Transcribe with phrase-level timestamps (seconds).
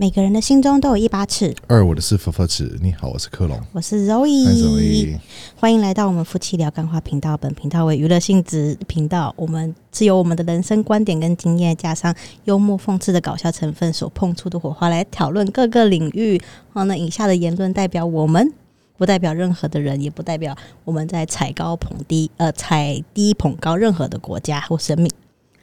[0.00, 1.52] 每个人的心中都有一把尺。
[1.66, 2.78] 二，我的是佛佛尺。
[2.80, 3.60] 你好，我是克隆。
[3.72, 5.18] 我是欢迎 Zoe，Zoe
[5.56, 7.36] 欢迎来到我们夫妻聊干话频道。
[7.36, 12.14] 本频道为娱乐性质频道，我们是由我们的人生观点跟经验，加上
[12.44, 16.40] 幽默讽刺的搞笑成分所碰出的火花，来讨论各个领域。
[16.72, 18.52] 好，那以下的言论代表我们，
[18.96, 25.10] 不代表任何的人，也不代表我们在踩高捧低，呃，踩低捧高任何的国家或生命。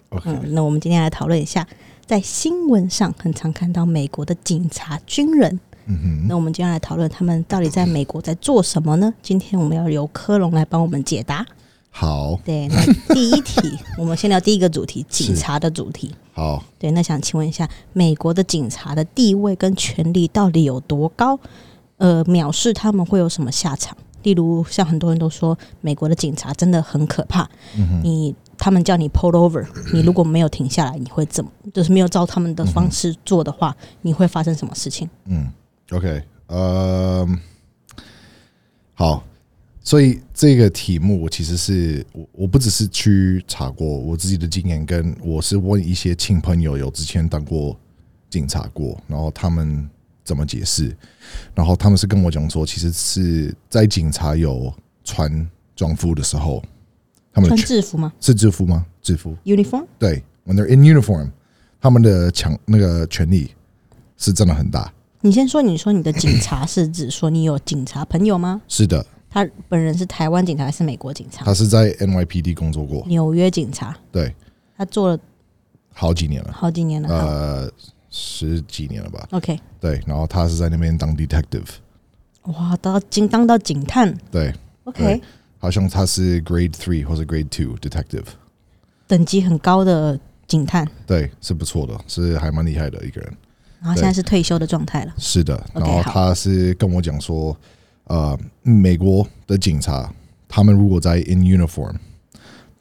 [0.09, 1.65] OK，嗯，那我们今天来讨论一下，
[2.05, 5.59] 在新闻上很常看到美国的警察、军人。
[5.87, 9.13] 嗯哼那我们接下来讨论他们到底在美国在做什么呢？
[9.21, 11.45] 今天我们要由科隆来帮我们解答。
[11.91, 13.61] 好，对，那第一题，
[13.97, 16.13] 我们先聊第一个主题，警察的主题。
[16.33, 21.39] 好，对，那想请问一下，美国的警察的地位跟权力到底有多高？
[21.97, 23.95] 呃，藐视他们会有什么下场？
[24.23, 27.47] 例如，像很多人都说，美国的警察真的很可怕。
[27.77, 31.51] 嗯你他们叫你 pull over，你如果没有停下来，你会怎么？
[31.73, 35.09] 就是没有照他们的方式做的话，你会发生什么事情？
[35.25, 35.51] 嗯
[35.91, 37.27] ，OK，呃，
[38.93, 39.23] 好，
[39.81, 47.77] 所以这个题目我其实是我我不只是去查过我自己的经验，跟我是问一些亲朋友有之前当过
[48.29, 49.89] 警察过，然后他们
[50.23, 50.95] 怎么解释，
[51.53, 56.63] 然后他们是跟我讲说，其实是在警察有穿装服的时候，
[57.35, 58.85] 他们穿制服吗是制服吗？
[59.01, 59.35] 制服。
[59.43, 59.85] ？uniform？
[59.99, 61.29] 对，when they're in uniform，
[61.81, 63.51] 他们的强那个权力
[64.17, 64.91] 是真的很大。
[65.19, 68.61] 你先说，你说你的警察是指说你有警察朋友吗？
[68.69, 71.43] 是的，他本人是台湾警察还是美国警察？
[71.43, 74.33] 他是在 NYPD 工作过，纽约警察，对，
[74.77, 75.19] 他做了
[75.91, 77.09] 好几年了，好几年了。
[77.09, 77.71] 好呃，
[78.09, 81.65] 十几年了吧？OK，对，然后他是在那边当 detective，
[82.43, 84.15] 哇，到警当到警探。
[84.31, 84.53] 对
[84.85, 85.21] ，OK，对
[85.57, 88.25] 好像他是 Grade Three 或者 Grade Two detective，
[89.07, 93.37] 等级很高的警探，对，是不错的，是还蛮厉害的一个人。
[93.79, 95.13] 然后现在是退休的状态了。
[95.17, 97.55] 是的，然后他是跟我讲说，
[98.05, 100.11] 呃，美国的警察，
[100.47, 101.95] 他们如果在 in uniform，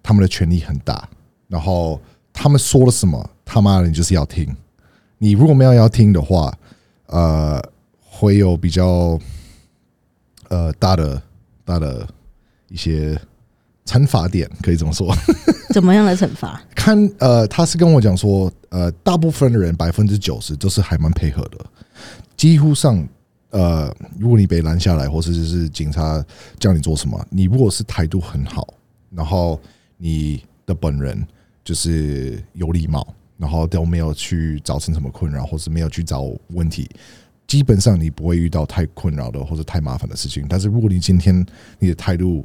[0.03, 1.09] 他们的权力很大，
[1.49, 2.01] 然后
[2.33, 4.57] 他们说了什么，他妈的你就是要听，
[5.19, 6.57] 你如果没有要听的话，
[7.07, 7.63] 呃，
[8.01, 9.19] 会有比较
[10.49, 11.21] 呃大的
[11.65, 12.09] 大的
[12.75, 13.17] 一些
[13.87, 15.15] 惩罚点，可以这么说。
[15.73, 16.61] 怎么样的惩罚？
[16.75, 21.65] 看，呃，他是跟我讲说，呃，大部分的人百分之九十都是还蛮配合的，
[22.37, 23.07] 几乎上，
[23.51, 26.25] 呃，如果你被拦下来，或者是警察
[26.59, 28.75] 叫你做什么，你如果是态度很好，
[29.11, 29.61] 然后
[29.97, 31.25] 你的本人
[31.63, 33.07] 就是有礼貌，
[33.39, 36.91] 然后都没有去造成什么困扰，或是没有去找问题，
[37.47, 40.45] 基本上你不会遇到太困扰的或者太麻烦的事情。
[40.49, 41.45] 但是如果你今天
[41.79, 42.45] 你的态度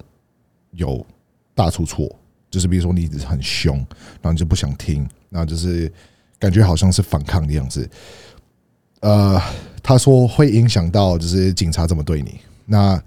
[0.72, 1.06] 有
[1.54, 2.10] 大出错，
[2.50, 5.92] 就是比如说你一直很凶，然后你就不想听，然后就是
[6.38, 7.90] 感觉好像是反抗的样子。
[9.02, 9.42] 呃，
[9.82, 12.40] 他说会影响到就是警察怎么对你。
[12.66, 13.02] 那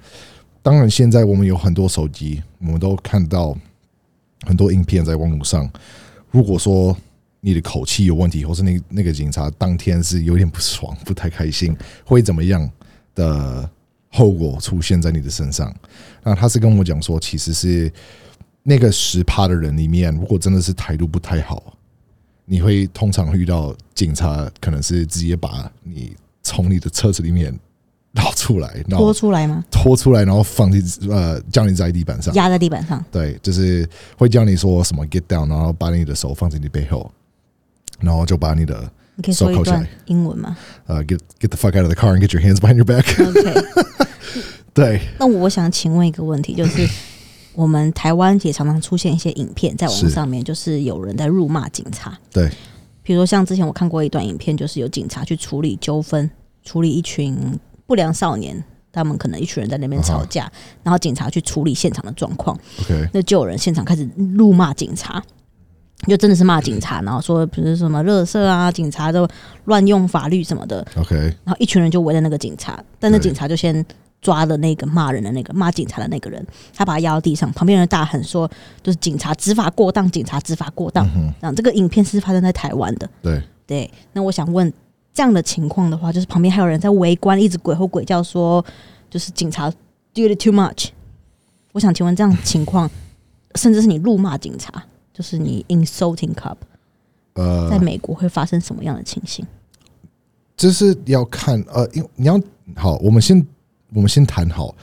[0.63, 3.57] 当然，现在我们有很多手机，我们都看到
[4.47, 5.69] 很多影片在网络上。
[6.31, 6.97] 如果说
[7.41, 12.71] 你的口气有问题，或是那那个警察当天是有点不爽、不太开心，会怎么样
[13.15, 13.69] 的
[14.13, 15.75] 后果出现在你的身上？
[16.23, 17.93] 那他是跟我讲说，其实是
[18.63, 21.75] 那个十趴的人里面，如果真的是态度不太好，
[22.45, 27.53] 你会通常遇到警察可能是直接把你从你的车子里面
[28.13, 29.65] 捞出来，然拖出来吗？
[29.71, 33.03] 拖出来，然后放进呃叫你在地板上，压在地板上。
[33.11, 37.11] 对，就是会叫你说什么 get down，然后把你的手放在你背后，
[38.01, 40.57] 然后就把你的你可以说一段英文吗
[40.87, 44.02] 呃 get get the fuck out of the car and get your hands behind your back。
[44.75, 46.89] 对，那我想请问一个问题，就是
[47.55, 52.19] 我们台湾也常常出现一些影片在网络上面，就是有人在辱骂警察。
[52.33, 52.51] 对，
[53.03, 56.31] 比如说像之前我看过一段影片，就是有警察去处理纠纷，
[56.65, 57.37] 处理一群
[57.87, 58.63] 不良少年。
[58.95, 60.53] 他们可能一群人在那边吵架
[60.83, 65.19] 然后警察去处理现场的状况，OK，那就有人现场开始怒骂警察，
[66.07, 69.27] 就真的是骂警察，然后说比如什么热色啊，警察都
[69.65, 73.83] 乱用法律什么的，OK，然后一群人就围着那个警察，但那警察就先
[74.23, 78.51] 抓的那个骂人的那个骂警察的那个人，他把他压到地上，旁边人大喊说，
[78.83, 81.05] 就是警察执法过当，警察执法过当。
[81.17, 83.91] 嗯哼，这个影片是发生在台湾的，对，对。
[84.13, 84.73] 那我想问，
[85.13, 88.65] 这样的情况的话，就是旁边还有人在围观，一直鬼吼鬼叫说，
[89.11, 89.69] 就是警察
[90.15, 90.91] do it too much。
[91.73, 92.89] 我想请问，这样的情况，
[93.57, 96.57] 甚至是你辱骂警察，就是你 insulting cop，
[97.33, 99.45] 呃，在美国会发生什么样的情形？
[100.57, 102.39] 这是要看呃，因为你要
[102.77, 103.45] 好，我们先
[103.95, 104.75] 我们先谈好，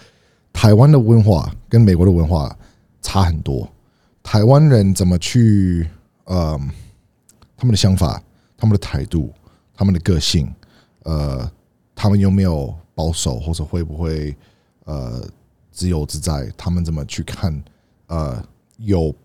[0.54, 2.56] 台湾的文化跟美国的文化
[3.02, 3.68] 差很多。
[4.22, 5.88] 台湾人怎么去
[6.26, 6.60] 呃，
[7.58, 8.22] 他们的想法、
[8.56, 9.34] 他们的态度、
[9.74, 10.54] 他们的个性，
[11.04, 11.50] 呃，
[11.96, 14.36] 他们有没有保守，或者会不会
[14.86, 15.28] 呃
[15.72, 16.52] 自由自在？
[16.56, 17.64] 他们怎么去看
[18.08, 18.44] 呃
[18.78, 19.16] 有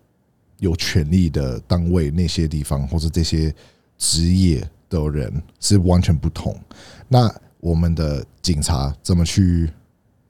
[0.57, 3.53] 有权利的单位那些地方，或者这些
[3.99, 6.59] 职业的人是完全不同。
[7.07, 7.31] 那
[7.65, 9.67] 我们的警察怎么去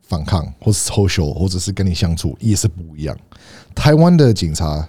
[0.04, 3.18] 反抗，或是 social，或者是跟你相处，也是不一样。
[3.76, 4.88] 台湾的警察，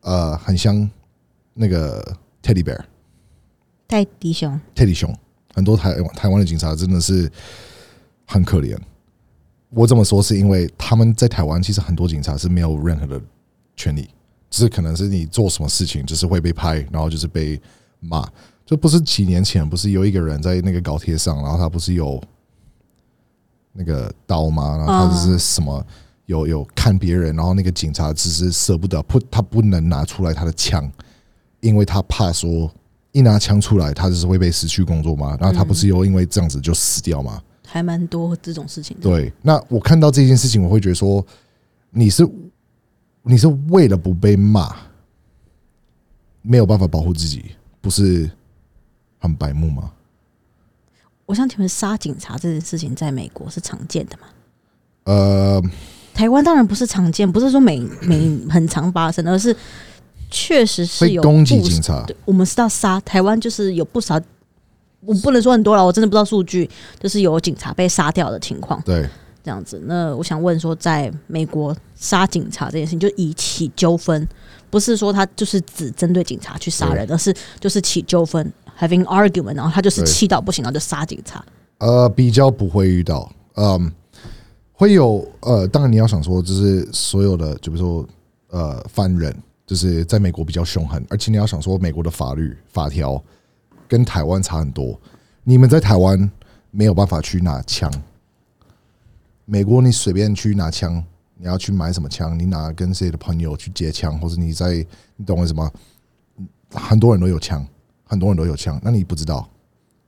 [0.00, 0.90] 呃，很像
[1.54, 2.02] 那个
[2.42, 2.80] teddy bear。
[3.86, 5.16] 泰迪熊，泰迪熊，
[5.54, 7.30] 很多台台湾的警察真的是
[8.26, 8.76] 很可怜。
[9.70, 13.20] 我这么说是因为他们在台湾，其实很多警察是没有任何的
[13.76, 14.08] 权利，
[14.50, 17.60] 只是可能是你做什么事情，就是会被拍，然后就是被
[18.00, 18.28] 骂。
[18.68, 22.22] 就不是几年前，不是有一个人在那个高铁上，然后他不是有
[23.72, 24.76] 那个刀吗？
[24.76, 25.82] 然后他就是什么
[26.26, 30.86] 有有看别人，然后那个警察只是舍不得不，他不能拿出来他的枪，
[31.60, 32.70] 因为他怕说。
[33.12, 35.34] 一拿枪出来，他就是会被失去工作嘛？
[35.40, 37.42] 然后他不是又因为这样子就死掉吗？
[37.66, 38.94] 还蛮多这种事情。
[39.00, 41.24] 对，那我看到这件事情，我会觉得说，
[41.90, 42.28] 你是
[43.22, 44.76] 你是为了不被骂，
[46.42, 48.30] 没有办法保护自己，不是
[49.18, 49.92] 很白目吗？
[51.26, 54.26] 我想请问，杀警察这件事情在美国是常见的吗？
[55.04, 55.62] 呃，
[56.14, 59.54] 台湾当然不是常见，不是说每每很常发生，而是。
[60.30, 62.04] 确实是有攻击警察。
[62.26, 64.20] 我们知道杀台湾就是有不少，
[65.00, 66.68] 我不能说很多了，我真的不知道数据，
[67.00, 68.78] 就是有警察被杀掉的情况。
[68.82, 69.08] 对，
[69.42, 69.80] 这样子。
[69.86, 74.28] 那我想问说，在美国杀警察这件事情，就以起纠纷，
[74.68, 81.44] 不是说他就是只针对警察去杀人，而是就是起纠纷，having argument，然后他就是气到不行，然后就杀警察。
[81.78, 83.92] 呃，比较不会遇到，嗯，
[84.72, 88.08] 会有呃，当然你要想说，就是所有的，就比如说
[88.48, 89.34] 呃，犯人。
[89.68, 93.22] 就是在美国比较凶狠，而且你要想说，美国的法律法条
[93.86, 94.98] 跟台湾差很多。
[95.44, 96.18] 你们在台湾
[96.70, 97.92] 没有办法去拿枪，
[99.44, 101.04] 美国你随便去拿枪，
[101.36, 104.86] 你要去买什么枪，你拿跟谁的朋友去借枪，或者你在
[105.16, 105.70] 你懂为什么？
[106.72, 107.62] 很多人都有枪，
[108.08, 109.48] 很多人都有枪，那你不知道。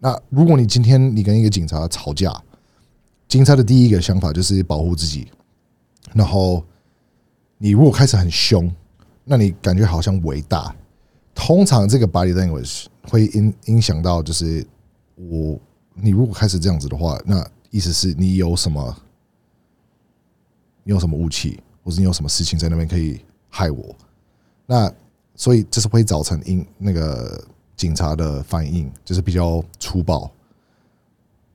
[0.00, 2.35] 那如果你今天你跟一个警察吵架，
[3.29, 5.29] 警察的第一个想法就是保护自己，
[6.12, 6.64] 然后
[7.58, 8.69] 你如果开始很凶。
[9.23, 10.75] 那你感觉好像伟大，
[11.35, 14.67] 通常这个 body language 会影影响到，就是
[15.14, 15.56] 我
[15.94, 18.97] 你如果开始这样子的话，那意思是你有什么，
[20.82, 23.94] 你有什么武器，或者你有什么事情在那边可以害我？
[24.67, 24.93] 那
[25.37, 27.44] 所以这是会造成因那个
[27.81, 30.31] 警察的反应，就是比较粗暴。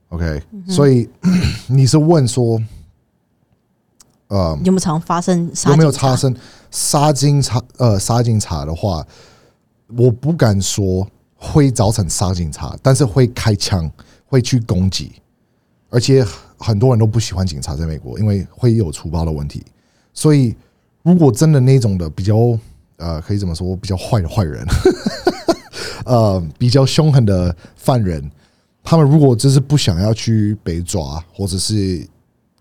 [0.10, 1.08] OK，所以
[1.70, 2.60] 你是问说？
[4.30, 5.52] 呃，有没有常发生？
[5.68, 6.36] 有没有发生
[6.72, 7.62] 杀警察？
[7.78, 9.06] 呃，杀警察的话，
[9.96, 13.90] 我不敢说会造成杀警察，但是会开枪，
[14.26, 15.12] 会去攻击，
[15.92, 16.26] 而且
[16.58, 19.64] 很多人都不喜欢警察在美国，因为会有粗暴的问题。
[20.12, 20.56] 所以，
[21.04, 22.58] 如果真的那种的比较
[22.98, 24.66] 呃，可以怎么说比较坏的坏人，
[26.06, 28.32] 呃，比较凶狠的犯人，
[28.82, 32.08] 他们如果就是不想要去被抓，或者是。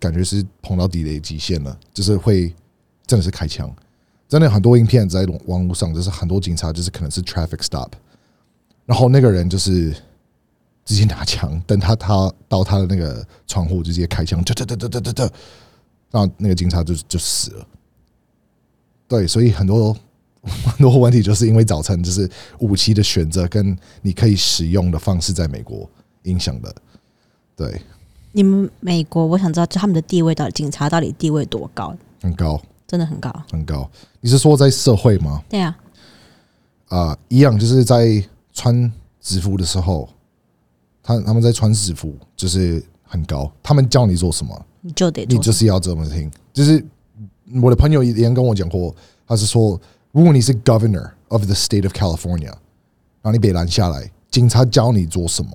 [0.01, 2.55] 感觉是碰到地雷极限了，就是会
[3.07, 3.75] 真的是开枪，
[4.29, 7.91] 真的很多影片在网络上，就是很多警察就是可能是 traffic stop，
[8.85, 9.97] 然后那个人就是
[10.85, 15.25] 直接拿枪，等他他到他的那个窗户直接开枪，就就就就就就，
[16.11, 17.67] 然后那个警察就就死了。
[19.09, 19.97] 对，所以很多
[20.67, 25.89] 很多问题就是因为早晨就是武器的选择跟你可以使用的方式在美国
[26.25, 26.75] 影响的，
[27.57, 27.81] 对。
[28.37, 31.97] 你们美国，我想知道，就他们的地位到底，警察到底地位多高？
[32.21, 33.89] 很高，真的很高，很高。
[34.21, 35.41] 你是说在社会吗？
[35.49, 35.79] 对啊，
[36.89, 38.21] 啊，一样，就是在
[38.53, 40.09] 穿制服的时候，
[41.01, 46.29] 他他们在穿制服就是很高，他们叫你做什么，你就得，你就是要这么听。
[46.53, 46.85] 就是
[47.63, 48.93] 我的朋友以前跟我讲过，
[49.29, 49.81] 他是说，
[50.15, 55.51] 如果你是 Governor of the State of California，然后你被拦下来，警察教你做什么，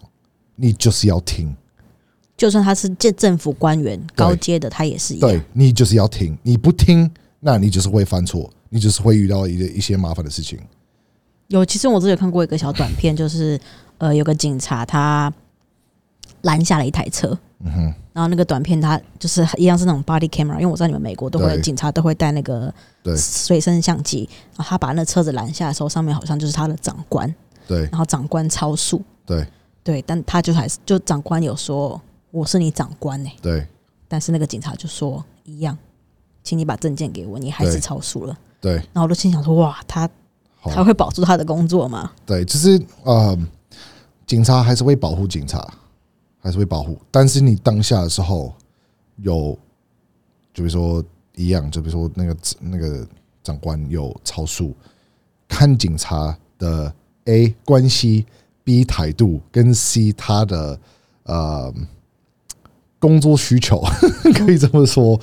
[0.57, 1.55] 你就是要听。
[2.35, 5.29] 就算他是这政府官员高阶的，他也是一样。
[5.29, 10.59] 对你就是要听，你不听，那你就是会犯错，你就是会遇到一个一些麻烦的事情。
[11.47, 13.57] 有，其实我之前看过一个小短片，就是
[13.97, 15.33] 呃，有个警察他
[16.41, 22.73] 拦下了一台车，嗯哼，然后那个短片他就是一样是那种 body camera，因为我知道你们美国都会警察都会带那个
[23.03, 23.15] 对。
[23.15, 27.33] 随身相机，然后他把那车子拦下的时候，上面好像就是他的长官，
[27.67, 29.45] 对，然后长官超速，对。
[29.81, 31.99] 对，但他就还是就长官有说。
[32.31, 33.65] 我是你长官呢，对，
[34.07, 35.75] 但是那个警察就说一样，
[36.43, 38.73] 请你把证件给我，你还是超速了，对。
[38.73, 40.07] 然后我就心想说，哇，他
[40.61, 42.11] 他会保住他的工作吗？
[42.27, 43.35] 对，就是呃，
[44.27, 45.67] 警察还是会保护警察，
[46.39, 46.97] 还是会保护。
[47.11, 48.53] 但是你当下的时候
[49.17, 49.57] 有，
[50.53, 51.03] 就比如说
[51.35, 53.07] 一样，就比如说那个那个
[53.43, 54.75] 长官有超速，
[55.47, 56.93] 看警察的
[57.25, 58.25] A 关系、
[58.63, 60.79] B 态度跟 C 他的
[61.23, 61.73] 呃
[62.99, 63.81] 工作需求，
[64.35, 65.19] 可以这么说，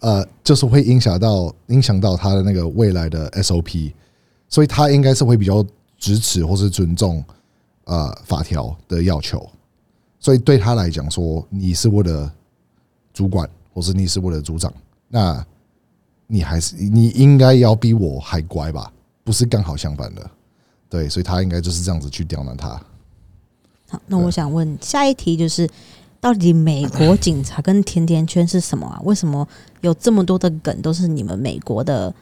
[0.00, 3.92] 呃，就是会影响到影响到他的那个未来的 SOP，
[4.48, 5.64] 所以他应该是会比较
[5.98, 7.24] 支持或是尊重
[7.84, 9.48] 呃法条的要求，
[10.18, 12.30] 所以对他来讲说，你是我的
[13.12, 14.72] 主管，或是你是我的组长，
[15.08, 15.44] 那
[16.26, 18.92] 你还是你应该要比我还乖吧？
[19.22, 20.30] 不是刚好相反的，
[20.88, 22.80] 对，所以他应该就是这样子去刁难他。
[23.88, 25.68] 好，那我想问下一题就是，
[26.20, 29.00] 到底美国警察跟甜甜圈是什么啊？
[29.04, 29.46] 为什么
[29.80, 32.12] 有这么多的梗都是你们美国的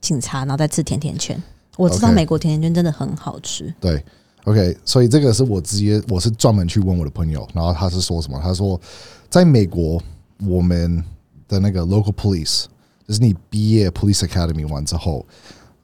[0.00, 1.42] 警察，然后在吃甜甜圈？
[1.76, 4.04] 我知道美国甜甜圈真的很好吃，对
[4.44, 8.40] ，OK，所以这个是我直接我是专门去问我的朋友，然后他是说什么？
[8.42, 8.80] 他说，
[9.28, 10.00] 在美国
[10.46, 11.02] 我们
[11.48, 12.64] 的那个 local police，
[13.06, 15.24] 就是你毕业 police academy 完之后，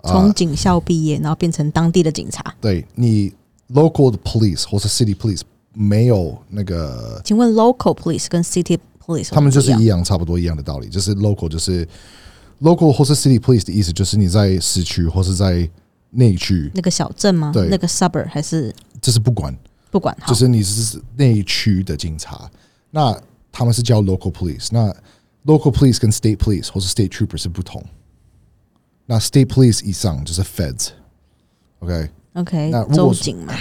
[0.02, 2.54] 啊从警校毕业，然后变成当地的警察。
[2.60, 3.32] 对你
[3.72, 11.86] local 的 police 或是 city police 没有那个，请问 local police 跟 city police 他们就是一样，差不多一样的道理，就是 local 就是
[12.60, 15.68] local 或是 city police 的意思，就是你在市区或是在
[16.10, 17.50] 内区，那个小镇吗？
[17.54, 19.56] 对那个 suburb 还是就是不管
[19.90, 20.28] 不管好？
[20.28, 22.50] 就是你是内区的警察，
[22.90, 23.16] 那
[23.52, 24.68] 他们是叫 local police。
[24.72, 24.92] 那
[25.44, 27.84] local police 跟 state police 或是 state trooper 是不同。
[29.06, 33.54] 那 state police 以上就是 feds，OK，、OK 那州警嘛，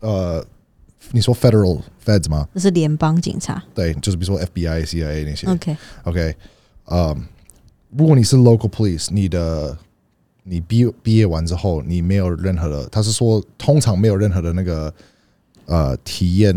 [0.00, 0.44] 呃，
[1.12, 2.48] 你说 federal feds 吗？
[2.52, 3.62] 那是联邦警察。
[3.72, 5.46] 对，就是比如说 FBI、CIA 那些。
[5.46, 6.34] OK，OK，
[6.86, 7.24] 嗯，
[7.90, 9.78] 如果你是 local police，你的
[10.48, 14.92] 你毕毕业完之后，你没有任何的，他是说通常没有任何的那个
[15.66, 16.54] 呃体验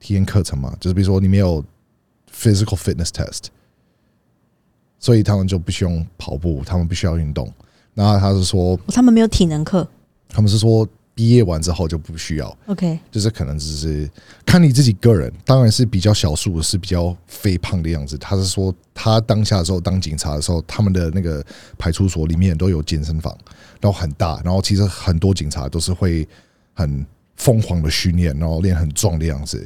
[0.00, 1.64] 体验课程嘛，就是比如说你没有
[2.34, 3.44] physical fitness test，
[4.98, 7.52] 所以他们就不需要跑步，他们不需要运动。
[7.94, 9.86] 然后他是说，他们没有体能课。
[10.28, 10.88] 他们是说
[11.22, 14.10] 毕业完之后就不需要，OK，就是可能只是
[14.44, 18.18] 看你自己个人，当然是比较少数的是比较肥胖的样子。
[18.18, 21.40] 他是说他当下的时候当警察的时候，他们的那个
[21.78, 23.32] 派出所里面都有健身房，
[23.80, 26.26] 然后很大，然后其实很多警察都是会
[26.74, 29.64] 很疯狂的训练，然后练很壮的样子。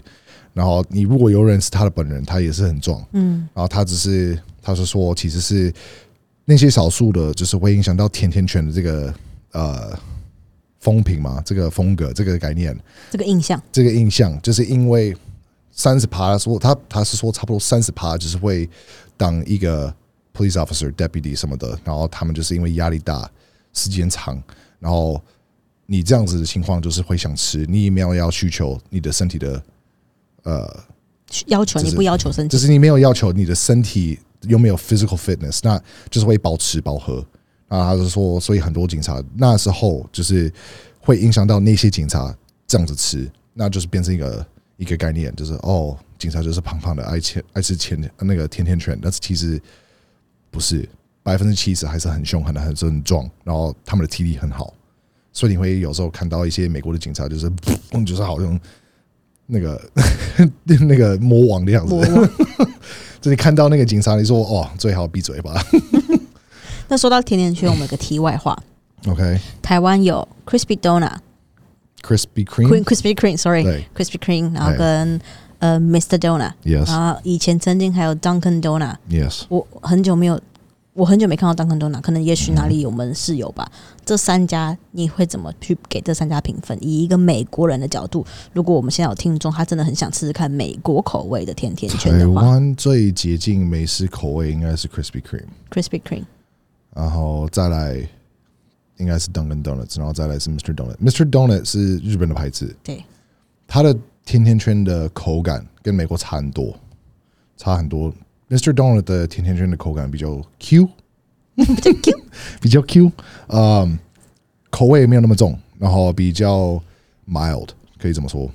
[0.53, 5.73] 然后你如果有认识他的本人，他也是很壮，嗯，然后他只是他是说其实是
[6.45, 9.15] 那些少数的，就是会影响到甜甜圈的这个
[9.53, 9.99] 呃
[10.87, 12.79] 风评嘛，这个风格这个概念。
[13.11, 15.13] 这个印象这个印象，就是因为
[15.73, 18.71] 三十趴说他他是说差不多三十趴，就是会
[19.17, 19.93] 当一个
[20.33, 23.29] police officer、deputy 什么的，然后他们就是因为压力大、
[23.73, 24.41] 时间长，
[24.79, 25.21] 然后
[25.87, 29.61] 你这样子的情况就是会想吃，你也没有要需求你的身体的
[30.45, 30.85] 呃，
[31.47, 35.77] 要求就是你不要求身体，就是你没有要求你的身体有没有 physical fitness，那
[36.09, 37.27] 就是会保吃饱喝。
[37.69, 40.53] 那他就说，所以很多警察那时候就是
[41.01, 42.33] 会影响到那些警察
[42.67, 44.47] 这样子吃，那就是变成一个
[44.77, 49.61] 一个概念，就是哦，警察就是胖胖的，爱吃爱吃甜那个甜甜圈，但是其实
[50.51, 50.89] 不是，
[51.23, 54.73] 百分之七十还是很凶狠的，很很壮，然后他们的体力很好，
[55.33, 57.51] 所以你会有时候看到一些美国的警察就是，
[57.91, 58.61] 嗯，就是好像
[59.47, 59.91] 那个
[60.65, 61.95] 那个魔王的样子，
[63.21, 65.61] 就你看到那个警察，你说哦，最好闭嘴吧。
[66.89, 68.57] 那说到甜甜圈，我们有个题外话
[69.07, 71.17] ，OK，Crispy、台湾有 Crispy Donut、
[72.03, 73.85] Cream，Crispy Cream，sorry，对。
[73.97, 75.21] Crispy Cream，然后哎跟
[75.59, 76.19] 呃 Mr.
[76.19, 80.41] Donut，，Yes 然后以前曾经还有 Dunkin' Donut，Yes，我很久没有，
[80.93, 83.71] 我很久没看到 Dunkin' Donut，可能也许哪里有门市有吧。
[84.05, 86.79] 这三家你会怎么去给这三家评分？
[86.81, 92.43] 以一个美国人的角度，如果我们现在有听众，他真的很想试试看美国口味的甜甜圈台的话。
[92.43, 96.25] 湾最接近美式口味应该是 Crispy Cream，Crispy Cream，
[96.97, 97.97] 然后再来
[98.97, 100.75] 应该是 Dunkin' Donuts，然后再来是 Mr.
[100.75, 100.97] Donut。
[100.97, 101.31] Mr.
[101.31, 103.05] Donut 是日本的牌子，对，
[103.67, 106.75] 它的甜甜圈的口感跟美国差很多，
[107.59, 108.11] 差很多。
[108.49, 108.73] Mr.
[108.73, 110.89] Donut 的甜甜圈的口感比较 Q，
[111.57, 112.13] 比较 Q，
[112.63, 113.13] 比较 Q，
[113.49, 113.99] 嗯，
[114.71, 116.83] 口味没有那么重，然后比较
[117.29, 118.51] mild，可以这么说。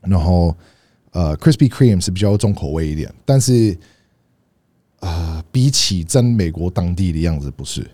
[0.00, 0.56] 然后
[1.12, 3.78] 呃，Krispy Kreme 是比较重口味一点，但是
[5.00, 7.88] 呃，比起真美国当地的样子，不是，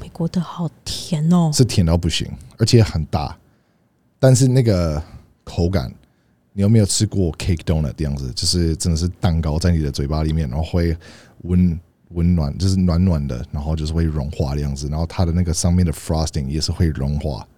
[0.00, 1.50] 美国的好甜哦。
[1.52, 3.36] 是甜到不行，而且很大，
[4.18, 5.02] 但是那个
[5.44, 5.92] 口感。
[6.54, 8.30] 你有没有吃过 cake donut 的样子？
[8.34, 10.94] 就是真的是蛋糕在你的嘴巴里面，然后会
[11.44, 14.86] 温温暖，就是暖暖的，然后就是会融化的样子。
[14.90, 17.48] 然后它的那个上面的 frosting 也是会融化，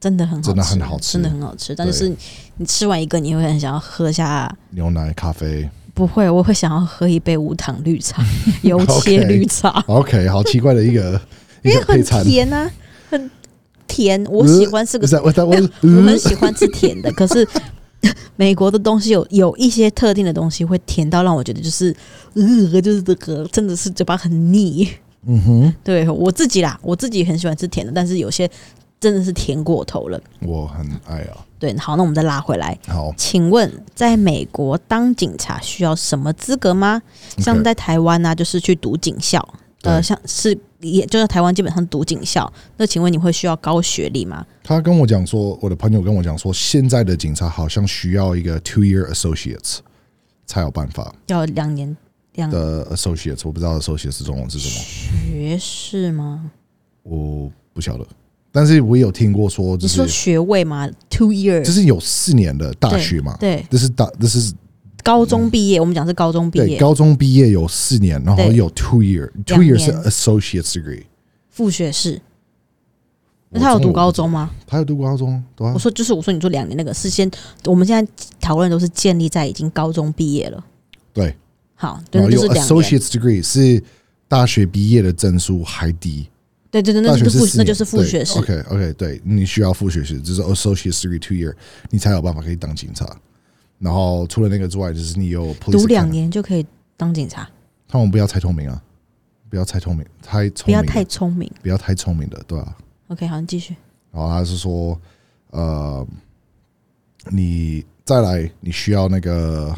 [0.00, 1.74] 真的很好吃，真的很好吃真的很好吃。
[1.74, 2.16] 但是
[2.56, 5.68] 你吃完一个，你会很想要喝下牛奶、咖啡。
[5.94, 8.24] 不会，我会想要喝一杯无糖绿茶，
[8.62, 9.82] 油切绿茶。
[9.86, 11.20] OK，好奇怪的一个
[11.62, 12.02] 一 因为很。
[12.24, 12.70] 甜啊，
[13.10, 13.30] 很
[13.86, 14.24] 甜。
[14.26, 17.46] 我喜欢吃个是， 我在我我很喜欢吃甜的，可是
[18.36, 21.94] 美国的东西有有一些特定的东西会甜到让我觉得就是
[22.34, 24.88] 呃，就是这个真的是嘴巴很腻。
[25.26, 28.50] 嗯哼，对我自己啦，我自己很喜欢吃甜的，但是有些
[29.00, 30.20] 真的是甜过头了。
[30.40, 31.44] 我很爱啊。
[31.58, 37.02] 对，好，那我们再拉回来，好，请问在美国当警察需要什么资格吗？
[37.36, 39.46] 像在台湾呢、就是去读警校，
[39.82, 44.46] 呃，像是也就是台湾基本上读警校，那请问你会需要高学历吗？
[44.62, 49.80] 他跟我讲说，我的朋友跟我讲说，现在的警察好像需要一个 two year associates
[50.46, 51.94] 才有办法要两年
[52.36, 56.50] 两的 associates，我不知道 associates 中文是什么，学士吗？
[57.02, 58.06] 我不晓得。
[58.52, 64.52] 但是我有听过说，就你说是学位吗？Two year，就是有四年的大学嘛，对，这是大，这是
[65.02, 71.04] 高中毕业，我们讲是高中毕业，高中毕业有四年，然后对有 two year，two 两 year 年是 associate's degree。
[71.48, 72.20] 副学士。
[73.52, 74.48] 那他有读高中吗？
[74.64, 77.28] 他有读高中，对啊我，说就是我说你说两年那个是先，
[77.64, 80.64] 我们现在讨论都是建立在已经高中毕业了。
[81.12, 81.34] 对，
[81.74, 83.00] 好，对，然后有那就是两年。
[83.00, 83.82] associate's degree 是
[84.28, 86.28] 大学毕业的证书还低，
[86.70, 88.38] 对对对，那就是那就是副学士。
[88.38, 91.54] OK OK，对你需要副学士，就是 associate's degree two year，
[91.90, 93.04] 你才有办法可以当警察。
[93.78, 96.64] 然后除了那个之外，就是你有 police 读两年就可以
[96.96, 97.48] 当警察，
[97.88, 98.82] 他们不要太聪明啊，
[99.48, 101.50] 不要太聪明，太聪明，不要太聪明。
[101.62, 102.76] 不要太聪明的，对吧、
[103.08, 103.74] OK，好，你继续。
[104.12, 105.00] 然后他是说，
[105.50, 106.06] 呃，
[107.30, 109.74] 你再来，你需要那个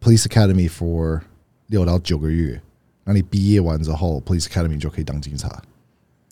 [0.00, 1.20] police academy for
[1.68, 2.60] 六到九个月，
[3.04, 5.62] 那你毕业完之后，police academy 就可以当警察。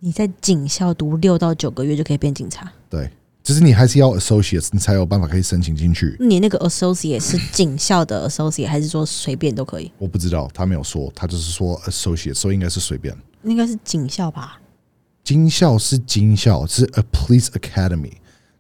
[0.06, 3.10] 你在警校读六到九个月就可以变警察，对，
[3.42, 6.16] 只是你还是要 associates，你才有办法可以申请进去。
[6.20, 9.90] 你那个 associate 是警校的 associate，还是说随便都可以？
[9.98, 13.12] 我不知道，他没有说，他就是说 associate，所以应该是随便。
[13.42, 14.60] 应该是警校吧？
[15.25, 18.12] 警校是警校，是 a police academy，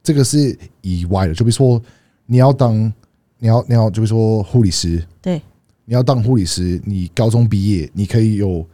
[0.02, 1.32] 这个是以外的。
[1.32, 1.80] 就比如说，
[2.26, 2.92] 你要当，
[3.38, 5.40] 你要你要，就比如说护理师，对，
[5.84, 8.66] 你要当护理师，你高中毕业，你可以有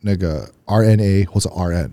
[0.00, 1.90] 那个 RNA 或者 RN。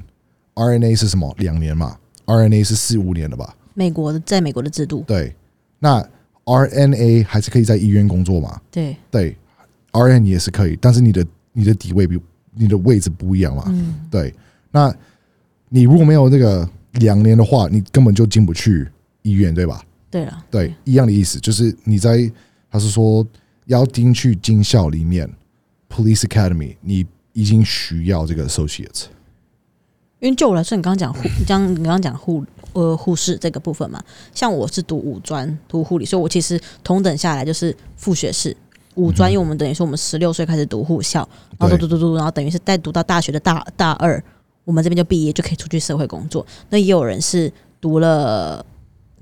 [0.56, 1.32] RNA 是什么？
[1.38, 3.56] 两年嘛，RNA 是四五年的吧？
[3.76, 5.36] 美国的，在美国的制度，对，
[5.78, 6.04] 那
[6.46, 8.60] RNA 还是可以在医院工作嘛？
[8.72, 9.38] 对，对
[9.92, 12.20] ，RN 也是可以，但是你的你的底位比
[12.56, 13.66] 你的位置不一样嘛？
[13.68, 14.34] 嗯，对，
[14.72, 14.92] 那
[15.70, 18.88] 你如果没有那个两年的话，你根本就进不去
[19.22, 19.84] 医院，对吧？
[20.10, 22.32] 对了，对，一样的意思，就是你在
[22.72, 23.24] 他是说
[23.66, 25.30] 要进去军校里面
[25.88, 27.06] ，Police Academy，你
[27.38, 29.04] 已经需要这个 associate。
[30.20, 38.58] 因为就我来说，你刚刚讲护，你 刚你刚刚讲护呃护士这个部分嘛，像我是读五专读护理，所以我其实同等下来就是副学士。
[38.96, 41.20] 五专，嗯因为我们等于说我们十六岁开始读护校，
[41.60, 44.20] 然后读读读读，然后等于是再读到大学的大大二，
[44.66, 46.44] 我们这边就毕业就可以出去社会工作。
[46.72, 48.66] 那也有人是读了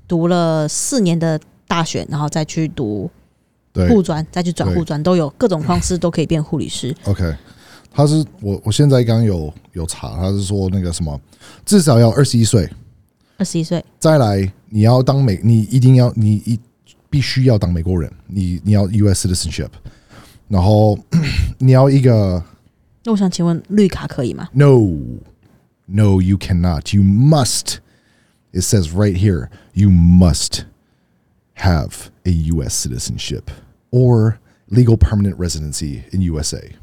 [0.08, 3.10] 读了四年的大学，然后再去读
[3.74, 6.96] 对护专，再去转对护专，都有各种方式都可以变护理师。
[7.04, 7.36] ，OK，
[7.95, 11.19] 他是我我现在刚有有查，他是说那个什么，
[11.65, 12.69] 至少要二十一岁，
[13.37, 16.59] 二十一岁，再来你要当美，你一定要你一
[17.09, 19.27] 必须要当美国人，你你要 U.S.
[19.27, 19.69] citizenship，
[20.47, 20.97] 然后
[21.57, 22.43] 你要一个
[23.03, 24.47] 那我想请问绿卡可以吗？
[24.53, 24.79] No,
[25.87, 26.95] no, you cannot.
[26.95, 27.79] You must.
[28.53, 30.65] It says right here, you must
[31.55, 32.73] have a U.S.
[32.75, 33.49] citizenship
[33.91, 36.75] or legal permanent residency in USA.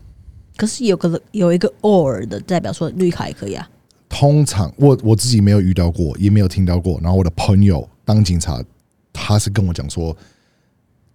[0.56, 3.70] 可是有个有一个 or 的，代表说绿卡也可以啊。
[4.10, 7.00] 通常我我自己没有遇到过，也没有听到过。
[7.02, 8.64] 然后我的朋友当警察，
[9.12, 10.16] 他是跟我讲说，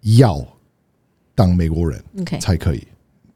[0.01, 0.45] 要
[1.35, 2.85] 当美国人 OK，才可以，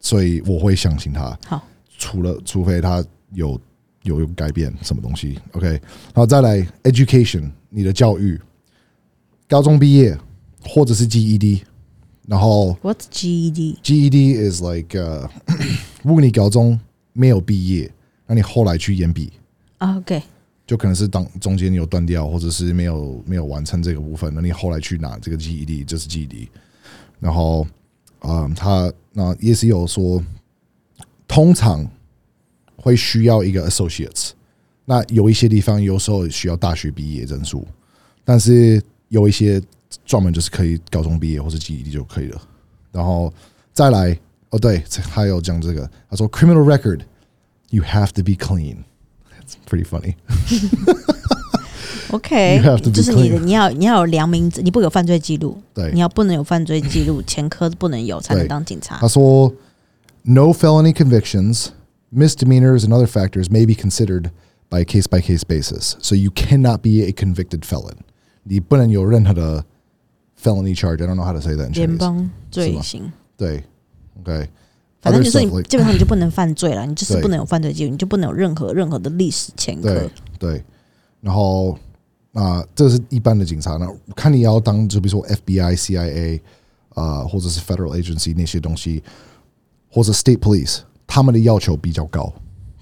[0.01, 1.38] 所以我会相信他。
[1.47, 1.65] 好，
[1.97, 3.61] 除了除非他有
[4.03, 5.81] 有有改变什么东西，OK，然
[6.15, 8.41] 后再来 education，你的教育，
[9.49, 10.19] 高中毕业
[10.61, 11.62] 或者是 GED，
[12.26, 15.28] 然后 What's GED？GED is like，呃，
[16.02, 16.78] 如果你高中
[17.12, 17.90] 没有毕业，
[18.26, 19.32] 那你后来去延毕，
[19.78, 20.22] 啊，OK，
[20.66, 26.48] 就可能是当中间有断掉，或者是没有没有完成这个部分，那你后来去拿这个 GED 就是 GED，
[27.18, 27.66] 然后，
[28.20, 30.22] 嗯，他那也是有说，
[31.26, 31.87] 通常
[32.76, 34.30] 会需要一个 associates，
[34.85, 37.66] 那有一些地方有时候需要大学毕业证书，
[38.24, 39.61] 但是有一些
[40.06, 42.41] 专门就是可以高中毕业或是 GED 就可以了，
[42.91, 43.34] 然后
[43.73, 44.17] 再来，
[44.50, 47.02] 哦对，还有讲这个，他说 criminal record
[47.69, 50.15] you have to be clean。It's pretty funny.
[52.12, 59.08] OK， You have to be 就是你的 clean 你要你要有良民，你不有犯罪记录，对你，要不能有犯罪记录，前科不能有，才能对当警察他。
[59.08, 59.54] 说，
[60.23, 61.67] no felony convictions,
[62.13, 64.32] misdemeanors, and other factors may be considered
[64.69, 65.95] by a case by case basis.
[66.02, 67.95] So you cannot be a convicted felon.
[68.43, 69.65] 你不能有任何的
[70.42, 71.02] felony charge.
[71.02, 73.62] I don't know how to say that in 联.邦罪行，对
[74.20, 74.48] ，OK，
[75.00, 80.11] 反正就是你基本上你就不能犯罪了， 你就是不能有犯罪记录，你就不能有任何任何的历史前科对。
[80.38, 80.64] 对，
[81.20, 81.78] 然后
[82.33, 86.40] 那这是一般的警察，那看你要当就比如说 FBI、CIA
[86.94, 89.02] 啊、或者是 Federal Agency 那些东西，
[89.90, 92.33] 或者 State Police，他们的要求比较高。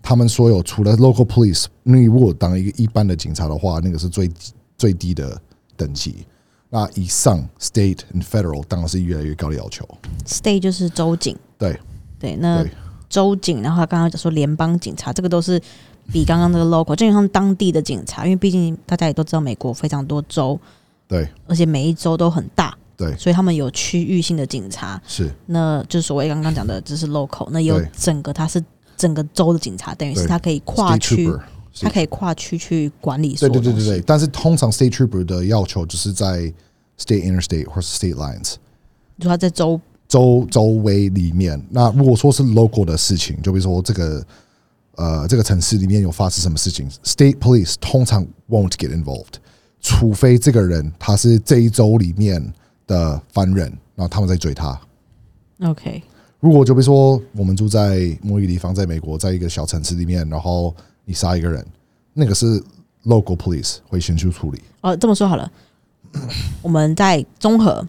[0.03, 4.31] 他们所有除了 Local Police，你如果当一个一般的警察的话，那个是最
[4.79, 5.39] 最低的
[5.77, 6.25] 等级。
[6.71, 9.87] 那以上 State and Federal 当然是越来越高的要求。
[10.25, 11.79] State 就是州警，对。
[12.19, 12.71] 对，那对。
[13.09, 15.61] 州警，然后他刚刚讲说联邦警察，这个都是
[16.13, 20.57] 比刚刚那个 local，就像当地的警察，因为毕竟大家也都知道美国非常多州，
[21.09, 21.29] 对。
[21.49, 23.17] 而且每一州都很大，对。
[23.17, 27.89] 所以他们有区域性的警察，是，那就是所谓刚刚讲的，就是 local，那有对。
[27.97, 28.63] 整个他是
[28.97, 30.29] 整个州的警察，等于是对。
[30.29, 31.33] 他可以跨 State 区
[31.81, 33.61] 他可以跨区去管理所对。
[33.61, 36.53] 对对对对，但是通常 state trooper 的要求就是在
[36.99, 38.55] state interstate 或是 state lines
[39.19, 41.63] 就他在州周周围里面。
[41.71, 44.27] 那如果说是 local 的事情，就比如说这个
[44.97, 49.35] 呃这个城市里面有发生什么事情，state police 通常 won't get involved，
[49.81, 52.53] 除非这个人他是这一周里面
[52.87, 54.79] 的犯人，然后他们在追他。
[55.63, 56.03] OK，
[56.41, 60.75] 如果就比如说我们住在某一个地方，在美国，在一个小城市里面，然后
[61.11, 61.67] 你杀一个人，
[62.13, 62.63] 那个是
[63.05, 64.63] local police 会先去处理。
[64.81, 65.51] 哦，这么说好了，
[66.63, 67.85] 我们在综合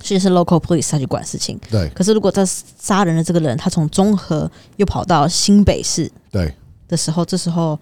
[0.00, 6.54] 其实是 local police 他去管事情，对可是如果这杀人的这个人他从中和又跑到新北市对，
[6.88, 7.78] 的时候，这时候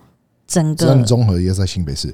[0.48, 2.12] 整个综合也在新北市。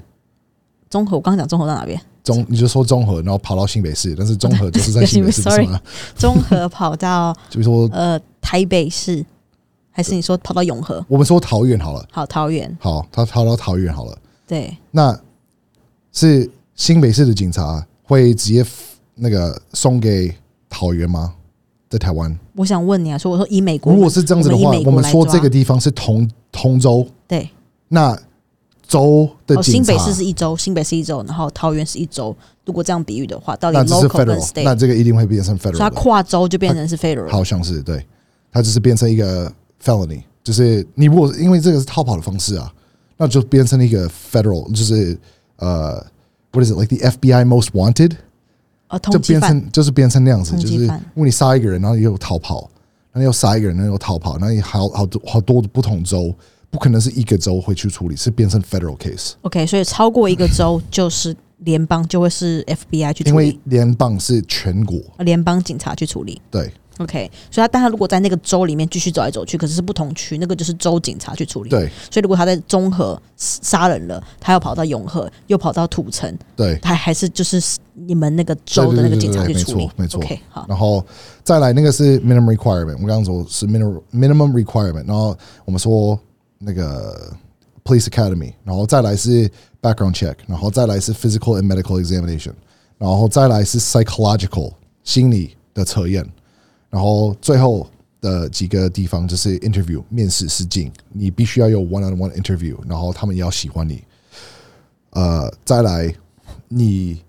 [0.90, 1.98] 中和，我刚刚讲中和到哪边？
[2.22, 5.80] 中你就说中和，然后跑到新北市，但是中和就是在 新北市，不是 Sorry 吗？
[6.18, 9.24] 中和跑到 就比如说呃台北市，
[9.92, 11.04] 还是你说跑到永和？
[11.06, 15.16] 我们说桃园好了，好，桃园好，他跑到桃园好了，对，那
[16.12, 18.64] 是新北市的警察会直接
[19.14, 20.34] 那个送给
[20.68, 21.34] 桃园吗？
[21.88, 27.50] 在台湾，我想问你啊，说我说以美国，如果是这样子的话，我们说这个地方是同同州，对，
[27.88, 28.18] 那
[28.88, 32.34] 州的哦，警察，新北市是一州，新北市一州，然后桃园是一州。
[32.64, 35.90] 如果这样比喻的话，到底是 local 跟 federal，state，那这个一定会变成 federal 它。
[35.90, 37.28] 跨州就变成是 federal。
[37.28, 38.06] 好像是对，
[38.50, 42.72] 它只是变成一个 felony，就是你如果因为这个是逃跑的方式啊，
[43.16, 45.18] 那就变成一个 federal，就是
[45.56, 46.04] 呃
[46.52, 48.12] ，what is it like the FBI most wanted，
[48.88, 50.98] 呃，就变成就是变成那样子，就是通缉犯。
[51.14, 52.60] 如果你杀一个人，然后你又逃跑，
[53.12, 56.34] 然后你又杀一个人，然后又逃跑，然后你好好多好多不同州，
[56.70, 63.48] 不可能是一个州会去处理，是变成 federal case，OK，所以超过一个州 就是联邦，就会是 FBI 去处理。
[63.48, 66.40] 因为，联邦是全国，呃联邦警察去处理。
[66.50, 71.70] 对 OK，所以他但他如果在那个州里面继续走来走去，可是是不同区，那个就是州警察去处理。
[71.70, 76.78] 对所以如果他在中和杀人了，他要跑到永和，又跑到土城，对。
[76.82, 77.60] 他还是就是
[77.94, 79.84] 你们那个州的那个警察去处理。
[79.84, 81.04] 没错没错 OK，好，然后
[81.42, 86.18] 再来那个是 minimum requirement，我刚刚说是 minimum minimum requirement，然后我们说
[86.58, 87.32] 那个
[87.84, 89.50] police academy，然后再来是
[89.80, 92.52] background check，然后再来是 physical and medical examination，
[92.98, 96.24] 然后再来是 psychological 心理的测验，
[96.92, 97.88] 然后最后
[98.20, 104.04] 的几个地方就是 interview 面试试镜，你必须要有 one on one interview，然后他们也要喜欢你。
[105.10, 106.14] 呃，再来
[106.68, 107.22] 你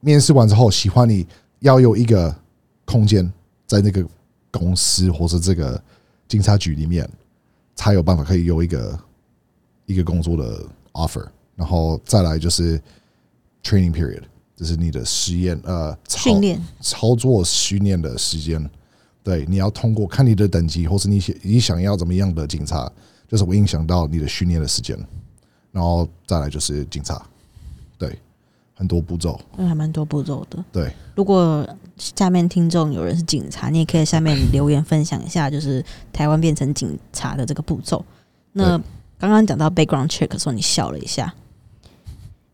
[0.00, 1.24] 面试完之后喜欢你，
[1.60, 2.34] 要有一个
[2.84, 3.32] 空间
[3.64, 4.04] 在那个
[4.50, 5.80] 公司或者这个
[6.26, 7.08] 警察局里面，
[7.76, 8.98] 才有办法可以有一个
[9.86, 11.24] 一个工作的 offer。
[11.54, 12.76] 然后再来就是
[13.62, 14.22] training period，
[14.56, 18.68] 就是你的实验呃操训练操作训练的时间。
[19.26, 22.88] 对，你要通过看你的等级，或是你想你想要怎么样的警察，
[23.26, 24.96] 就是会影响到你的训练的时间。
[25.72, 27.20] 然后再来就是警察，
[27.98, 28.16] 对，
[28.72, 30.64] 很多步骤，那还蛮多步骤的。
[30.70, 30.92] 对。
[31.16, 38.04] 如果下面听众有人是警察，你也可以下面留言分享一下，就是台湾变成警察的这个步骤。
[38.52, 38.78] 那
[39.18, 41.34] 刚刚讲到 background check 的时候，你笑了一下。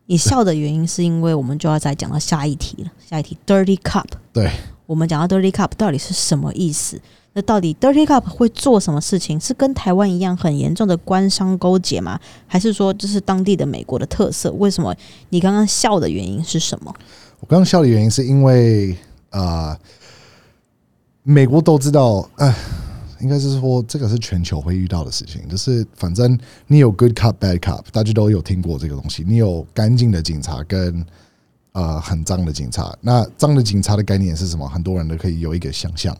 [0.07, 2.91] 你笑的原因是因为我们就要再讲到下一题了。
[3.07, 4.51] 下一题 dirty cup，对，
[4.85, 6.99] 我们讲到 dirty cup 到底是什么意思？
[7.35, 9.39] 那到底 dirty cup 会做什么事情？
[9.39, 12.19] 是跟台湾一样很严重的官商勾结吗？
[12.45, 14.51] 还是说这是当地的美国的特色？
[14.51, 14.95] 为什么
[15.29, 16.93] 你刚刚笑的原因是什么？
[17.39, 18.95] 我刚刚笑的原因是因为
[19.31, 19.75] 呃，
[21.23, 22.53] 美国都知道，呃，
[23.19, 29.23] 应该是说这个是全球会遇到的事情，就是反正你有 good cop bad cop，大家都有听过这个东西。
[29.25, 31.03] 你有干净的警察跟
[31.73, 32.95] 呃很脏的警察。
[33.01, 34.67] 那脏的警察的概念是什么？
[34.67, 36.17] 很多人都可以有一个想象，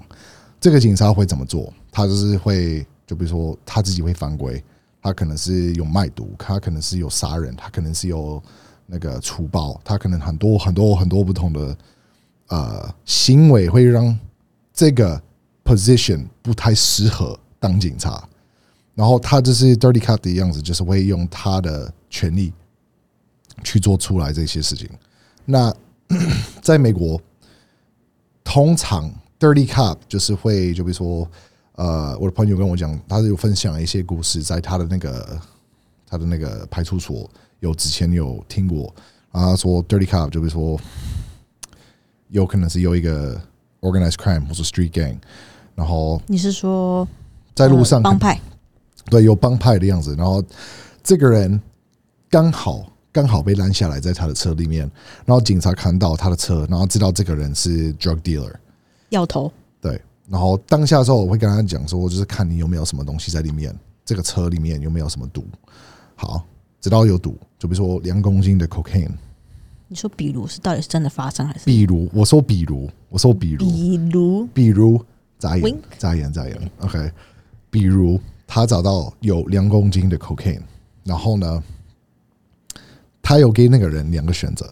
[0.60, 1.74] 这个警察会怎么做？
[1.92, 4.64] 他就是会，就比如说他自己会犯规，
[5.02, 8.44] 他可能是有卖毒，他可能是有杀人，他可能是有
[8.86, 11.78] 那个粗暴，他可能很多很多很多不同的
[12.50, 14.16] 呃行为会让
[14.74, 15.20] 这个。
[15.66, 18.22] position 不太适合当警察，
[18.96, 22.52] 然后他就是 dirty cut 的样子，就是会用他的权利
[23.64, 24.90] 去做出来这些事情。
[25.46, 25.74] 那
[26.62, 27.20] 在美国，
[28.44, 31.28] 通常 dirty cup 就是会，就比如说，
[31.76, 35.40] 呃，我的朋友跟我讲，他有分享一些故事，在他的那个
[36.08, 37.30] 他的那个派出所
[37.60, 38.94] 有之前有听过，
[39.32, 40.80] 然后说 dirty cup 就比如说，
[42.30, 43.40] 有可能是有一个
[43.82, 45.18] organized crime 或者 street gang。
[45.76, 47.08] 然后你是说
[47.56, 48.40] 在路上帮派？
[49.06, 50.16] 对，有帮派的样子。
[50.16, 50.44] 然后
[51.02, 51.60] 这个人
[52.30, 54.82] 刚好刚好被拦下来，在他的车里面。
[55.26, 58.52] 然后警察看到他的车，然后知道这个人是 drug dealer，
[59.10, 59.50] 要头。
[59.80, 60.02] 对。
[60.28, 63.74] 然后当下的时候，我会跟他讲说，就是看你有没有什么东西在里面，
[64.04, 65.46] 这个车里面有没有什么毒。
[66.16, 66.44] 好，
[66.82, 69.12] 知道有毒，就比如说两公斤的 cocaine。
[69.88, 71.66] 你说，比如是到底是真的发生还是？
[71.66, 75.06] 比如我说，比如我说，比如，比如，比如。
[75.40, 76.72] 眨眼，眨眼，眨眼。
[76.80, 77.12] OK，
[77.70, 80.62] 比如他找到有两公斤的 cocaine，
[81.04, 81.62] 然后呢，
[83.24, 84.72] 他有给那个人两个选择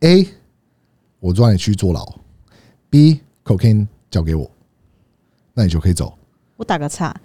[0.00, 0.28] ：A，
[1.18, 2.06] 我抓你去坐牢
[2.90, 4.48] ；B，cocaine 交给我，
[5.54, 6.16] 那你就可以走。
[6.58, 7.18] 我打个岔，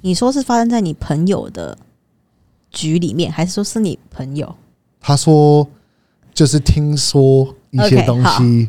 [0.00, 1.78] 你说是发生在你朋友的
[2.70, 4.54] 局里面，还是说是你朋友？
[5.00, 5.66] 他说，
[6.34, 8.68] 就是听说一些东西。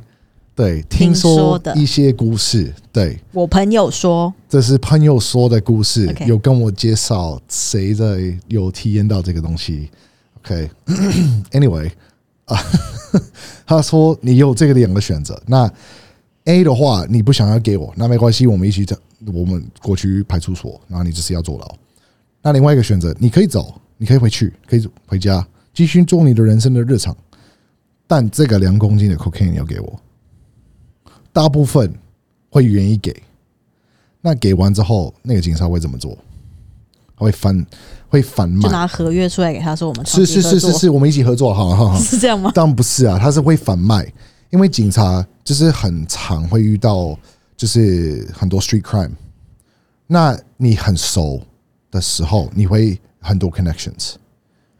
[0.55, 2.73] 对，听说的一些故事。
[2.91, 9.89] 对我朋友说，这是朋友说的故事，有跟我介绍谁在有体验到这个东西。
[10.49, 11.91] OK，Anyway，
[12.45, 12.57] 啊，
[13.67, 15.39] 他说你有这个两个选择。
[15.45, 15.71] 那
[16.45, 18.95] A 的话，你不想要给我，那没关系，我们一起走，
[19.27, 21.75] 我们过去派出所，然后你就是要坐牢。
[22.41, 27.15] 那另外一个选择，你可以走，你可以回去，可以回家，继续做你的人生的日常。
[28.07, 29.99] 但这个两公斤的 cocaine 要给我。
[31.31, 31.93] 大部分
[32.49, 33.15] 会愿意给，
[34.21, 36.17] 那给完之后，那个警察会怎么做？
[37.19, 37.65] 会翻，
[38.07, 44.11] 会反卖，就拿合约出来给他说：“我们是是是是是，我们一起合作，好好好， 是这样吗？”当然不是啊，他是会反卖，
[44.49, 47.17] 因为警察就是很常会遇到，
[47.55, 49.11] 就是很多 street crime。
[50.07, 51.39] 那你很熟
[51.91, 54.13] 的时候，你会很多 connections。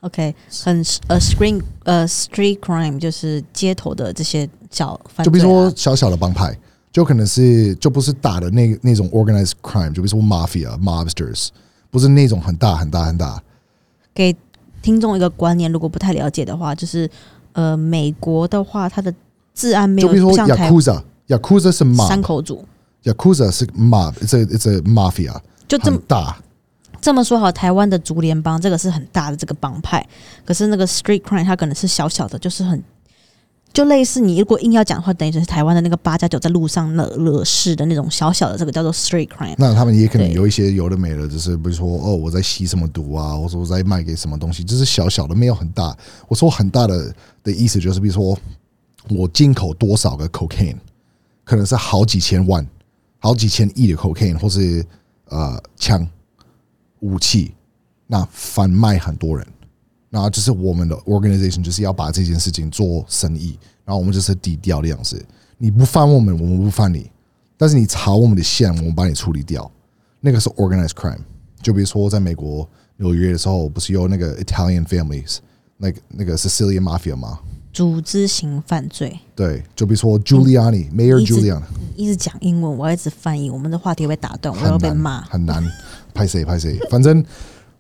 [0.02, 6.58] OK，很呃，screen 呃，street crime 就是街头的这些小，就比如说小小的帮派，
[6.91, 11.49] 就可能是就不是大的那那种 organized crime，就比如说 mafia mobsters，
[11.89, 13.41] 不是那种很大很大很大。
[14.13, 14.36] 给
[14.82, 17.10] 听众一个观念，如果不太了解的话，就是
[17.54, 19.13] 呃，美国的话，它的
[19.54, 22.65] 治安没有，就比如说 yakuza，yakuza 是 mob，三口组
[23.04, 26.38] ，yakuza 是 mob，it's it's a mafia，就这么大。
[27.02, 30.06] 这么说好，台湾的竹联帮这个是很大的这个帮派，
[30.45, 32.84] 可是那个 street crime 它可能是小小的，就是很
[33.71, 39.55] 就类似你如果硬要讲的话，等于就是台湾的那个八加九在路上惹惹事的那种小小的这个叫做 street crime。
[39.58, 45.95] 那他们也可能有一些有的没的，就是比如说哦，我在吸什么毒啊，或者我在卖给什么东西，就是小小的没有很大。
[46.27, 48.38] 我说很大的的意思就是，比如说
[49.10, 50.77] 我进口多少个 cocaine，
[51.43, 52.67] 可能是好几千万、
[53.19, 54.86] 好几千亿的 cocaine，或是
[55.25, 56.08] 呃枪。
[57.01, 57.53] 武器，
[58.08, 59.47] 那贩卖很多人，
[60.10, 65.24] 那就是我们的 organization 就是要把这件事情做生意，然后我们就是低调的样子。
[65.58, 67.10] 你不犯我们，我们不犯你，
[67.58, 69.69] 但是你查我们的线，我们把你处理掉。
[70.19, 71.19] 那个是 organized crime。
[71.62, 72.67] 就比如说在美国
[72.98, 75.38] 纽约的时候，不是有那个 Italian families，
[75.78, 77.39] 那个那个 Sicilian mafia 吗？
[77.72, 79.19] 组织型犯罪。
[79.36, 81.62] 对，就比如说 Giuliani，Mayor Giuliani，
[81.95, 85.63] 一直讲英文，我要一直翻译，我们的话题会被打断，我要被骂，很难。
[86.13, 87.24] 拍谁拍谁，反正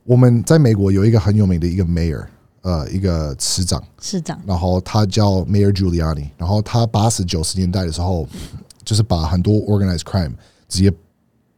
[0.03, 2.25] 我们在美国有一个很有名的一个 mayor，
[2.61, 8.27] 呃，一个市长，市长，然后他叫 Mayor Giuliani，然后他八十九十年代的时候，
[8.83, 10.33] 就是把很多 organized crime
[10.67, 10.91] 直接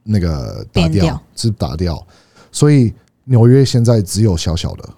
[0.03, 2.05] 那个打掉，是打掉，
[2.51, 4.89] 所以纽约现在只有小小的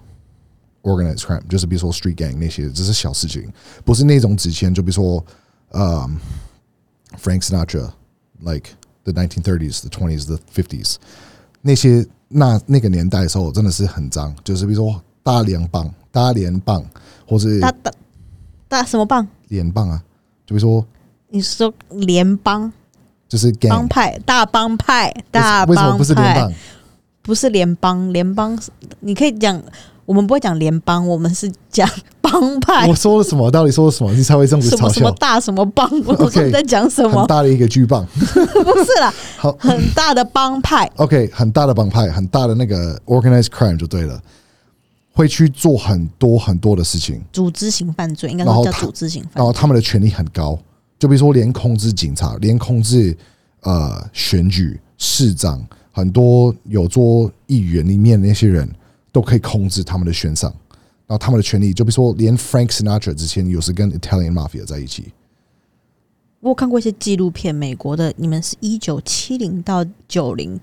[0.82, 3.48] organized crime，就是比如说 street gang 那些，只是小事情，
[3.84, 5.24] 不是那种之前，就比如说
[5.70, 6.10] 呃
[7.22, 8.70] ，Frank Sinatra，like
[9.04, 10.96] the nineteen thirties，the twenties，the fifties。
[11.62, 16.84] 那些那那个年代的时候，真的是很脏，就是比如说大联棒、大联棒，
[17.26, 17.92] 或是大大
[18.68, 19.26] 大什么棒？
[19.48, 20.02] 联棒啊，
[20.46, 20.84] 就比如说
[21.28, 22.72] 你说联邦，
[23.28, 26.52] 就是帮派大帮派大为什么帮不是联派邦？
[27.22, 28.58] 不是联邦，联邦
[29.00, 29.62] 你可以讲，
[30.06, 31.88] 我们不会讲联邦，我们是讲
[32.20, 33.50] 帮派我，说了什么？
[33.50, 34.12] 到底说了什么？
[34.12, 35.10] 你才会这样子嘲什么什么？
[35.12, 37.20] 大什么帮， 我说 OK，你在讲什么？
[37.20, 38.06] 很大的一个巨棒。
[38.14, 44.20] 不是啦，好很大的帮派，，OK，很大的帮派，很大的那个 organized crime 就对了，
[45.12, 49.52] 会去做很多很多的事情，组织型犯罪，应该说叫组织型犯罪然后。
[49.52, 50.58] 他们的权力很高，
[50.98, 53.16] 就比如说连控制警察，连控制
[53.62, 58.68] 呃选举市长，很多有做议员里面的那些人
[59.14, 60.52] 都可以控制他们的悬赏，
[61.06, 65.12] 然后他们的权利，就比如说连 Frank Sinatra 之前有时跟 Italian Mafia 在一起，
[66.40, 70.58] 我有看过一些纪录片，美国的，你们是一九七零到九零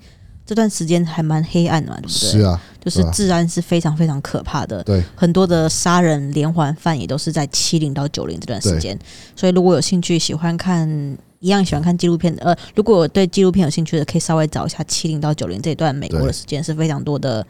[0.46, 2.32] 这段时间还蛮黑暗的嘛，对不对？
[2.32, 9.00] 是啊，就是治安是非常非常可怕的，对，很多的杀人连环犯也都是在七零到九零这段时间。
[9.34, 17.48] 所以如果有兴趣喜欢看，一样喜欢看纪录片的，呃，如果对纪录片有兴趣的，可以稍微找一下七零到九零这一段美国的时间是非常多的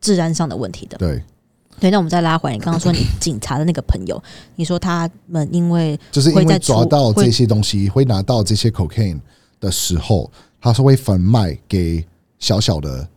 [0.00, 0.96] 治安上的问题的。
[0.98, 1.22] 对，
[1.80, 4.22] 对，那我们再拉回来，你刚刚说你警察的那个朋友，
[4.56, 9.20] 你说他们因为就是因为抓到这些东西，会拿到这些 cocaine
[9.60, 10.30] 的时候，
[10.60, 12.04] 他是会贩卖给
[12.38, 13.08] 小小的，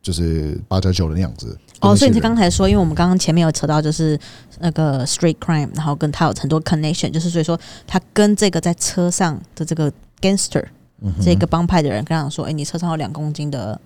[0.00, 1.58] 就是八九九的那样子。
[1.80, 4.16] 哦，所以你刚才说，因为我们刚刚前面有扯到，就是
[4.60, 10.64] 那个 street crime，然后跟他有很多 connection，就是所以说他跟这个在车上的这个 gangster
[11.00, 13.80] 嗯这个帮派的人跟他讲说，哎、你车上有两公斤的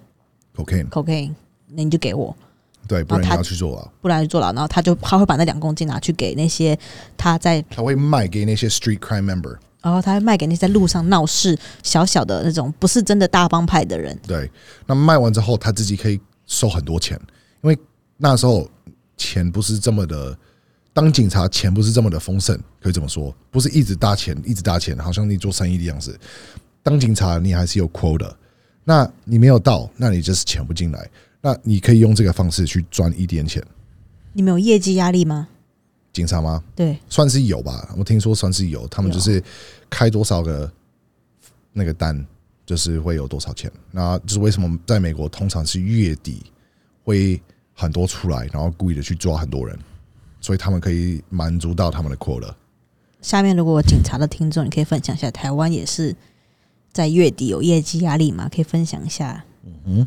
[0.55, 1.33] cocaine，cocaine，
[1.69, 2.35] 那你就给我，
[2.87, 3.89] 对，不然你他要去坐牢。
[4.01, 4.53] 不然去坐牢。
[4.53, 6.79] 然后他就他会把那两公斤拿去给那些
[7.17, 9.57] 他在，他会卖给那些 street crime member。
[9.83, 14.19] 然后他会卖给那些在路上闹事小小的那种不是真的大帮派的人。
[14.27, 14.51] 对，
[14.85, 17.17] 那卖完之后，他自己可以收很多钱，
[17.63, 17.79] 因为
[18.17, 18.69] 那时候
[19.17, 20.37] 钱不是这么的，
[20.93, 26.19] 当警察钱不是这么的丰盛，可以这么说，不是一直搭钱，一直搭钱，好像你做生意的样子。
[26.83, 28.33] 当警察你还是有 quota，
[28.83, 31.09] 那你没有到，那你就是钱不进来，
[31.47, 33.65] 那你可以用这个方式去赚一点钱。
[34.33, 35.47] 你们有业绩压力吗？
[36.13, 36.61] 警察吗？
[36.75, 39.41] 对，算是有吧，我听说算是有，他们就是
[39.89, 40.69] 开多少个
[41.73, 42.27] 那个单，
[42.65, 43.71] 就是会有多少钱。
[43.93, 46.43] 那就是为什么在美国通常是月底
[47.05, 47.41] 会
[47.75, 49.79] 很多出来，然后故意的去抓很多人，
[50.41, 52.53] 所以他们可以满足到他们的 quota。
[53.23, 56.17] 下面如果有警察的听众，你可以分享一下，台湾也是
[56.93, 58.51] 在月底有业绩压力吗？
[58.53, 59.45] 可以分享一下，
[59.85, 60.05] 嗯，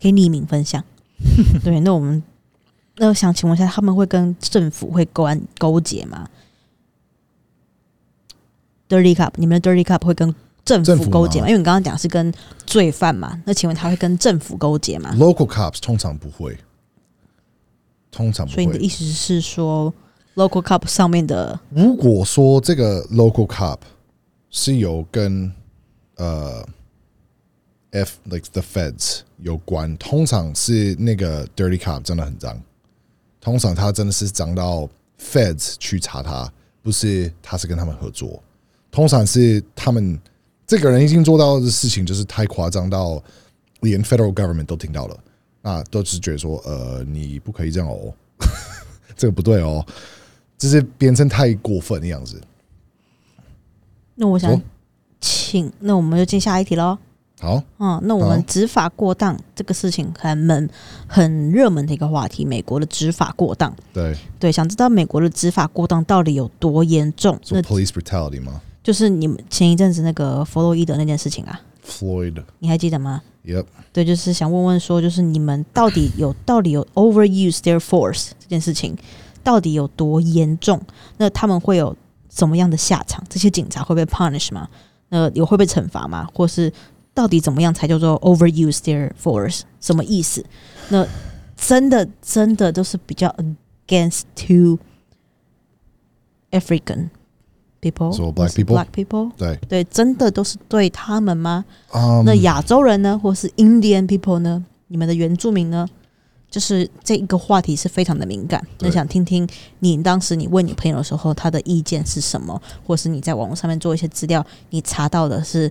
[0.00, 0.82] 可以匿名分享。
[1.64, 2.22] 对，那我们
[2.96, 5.26] 那我想请问一下，他们会跟政府会勾
[5.58, 6.28] 勾结吗
[8.88, 11.44] ？Dirty Cup，你们的 Dirty Cup 会跟政政府府勾结吗？
[11.44, 12.32] 吗因为你刚刚讲是跟
[12.66, 16.56] 罪犯嘛，那请问他会跟政府勾结吗？local cops 通常不会，
[18.10, 18.88] 通常不会所以你的意。
[18.88, 19.92] 思是说
[20.34, 23.78] ，Local Cup 上面的如果说这个 local Cup
[24.50, 25.52] 是有跟
[26.16, 26.66] 呃
[27.94, 32.60] F like the feds 有关，通常是那个 dirty cop 真的很脏，
[33.40, 36.52] 通常他真的是脏到 feds 去查他，
[36.82, 38.42] 不是他是跟他们合作，
[38.90, 40.20] 通常是他们
[40.66, 43.22] 这个人已经做到的事情就是太夸张到
[43.80, 45.18] 连 federal government 都听到了，
[45.62, 48.12] 那都是觉得说呃你不可以这样哦，
[49.16, 49.86] 这个不对哦。
[50.56, 52.40] 就是变成太过分的样子。
[54.14, 54.62] 那我想说
[55.20, 56.96] 请，那我们就进下一题喽。
[57.44, 60.70] 好，嗯，那我们执法过当这个事情很门
[61.06, 63.70] 很热门的一个话题，美国的执法过当。
[63.92, 67.38] 对，对，想知道美国的执法过当到底有多严重？
[67.42, 78.96] 做那 police brutality 吗就是你们前一阵子那个弗洛伊德那件事情啊，？Floyd，你还记得吗？Yep，对，就是想问问说，就是你们到底有到底有 overuse their force 这件事情
[79.42, 80.80] 到底有多严重？
[81.18, 81.94] 那他们会有
[82.30, 83.22] 什么样的下场？
[83.28, 84.66] 这些警察会被 punish 吗？
[85.10, 86.26] 那有会被惩罚吗？
[86.34, 86.72] 或是
[87.14, 89.60] 到底怎么样才叫做 overuse their force？
[89.80, 90.44] 什么意思？
[90.88, 91.06] 那
[91.56, 93.34] 真的真的都是比较
[93.86, 94.78] against to
[96.50, 97.08] African
[97.80, 101.64] people，so black people？black people，对，对，真的都是对他们吗？
[101.92, 104.64] 嗯，那亚洲人呢，或是 Indian people 呢？
[104.88, 105.88] 你们的原住民呢？
[106.50, 108.64] 就是这一个话题是非常的敏感。
[108.78, 109.48] 对那想听听
[109.80, 115.68] 你当时你问你朋友的时候，他的意见是什么，或是你在网络上面做一些资料，你查到的是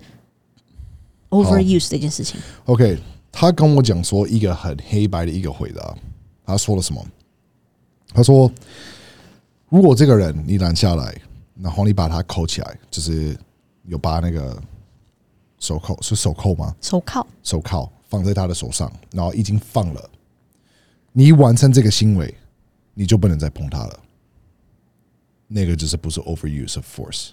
[1.33, 2.39] overuse 这件事情。
[2.65, 2.97] OK，
[3.31, 5.95] 他跟我讲说一个很黑白的一个回答，
[6.45, 7.03] 他说了什么？
[8.13, 8.51] 他说，
[9.69, 11.19] 如果这个人你拦下来，
[11.59, 13.35] 然后你把他扣起来，就是
[13.85, 14.61] 有把那个
[15.59, 16.75] 手铐是手铐吗？
[16.79, 20.09] 手铐手铐放在他的手上，然后已经放了，
[21.11, 22.31] 你完成这个行为，
[22.93, 23.99] 你就不能再碰他了。
[25.47, 27.29] 那个就是不是 overuse of force，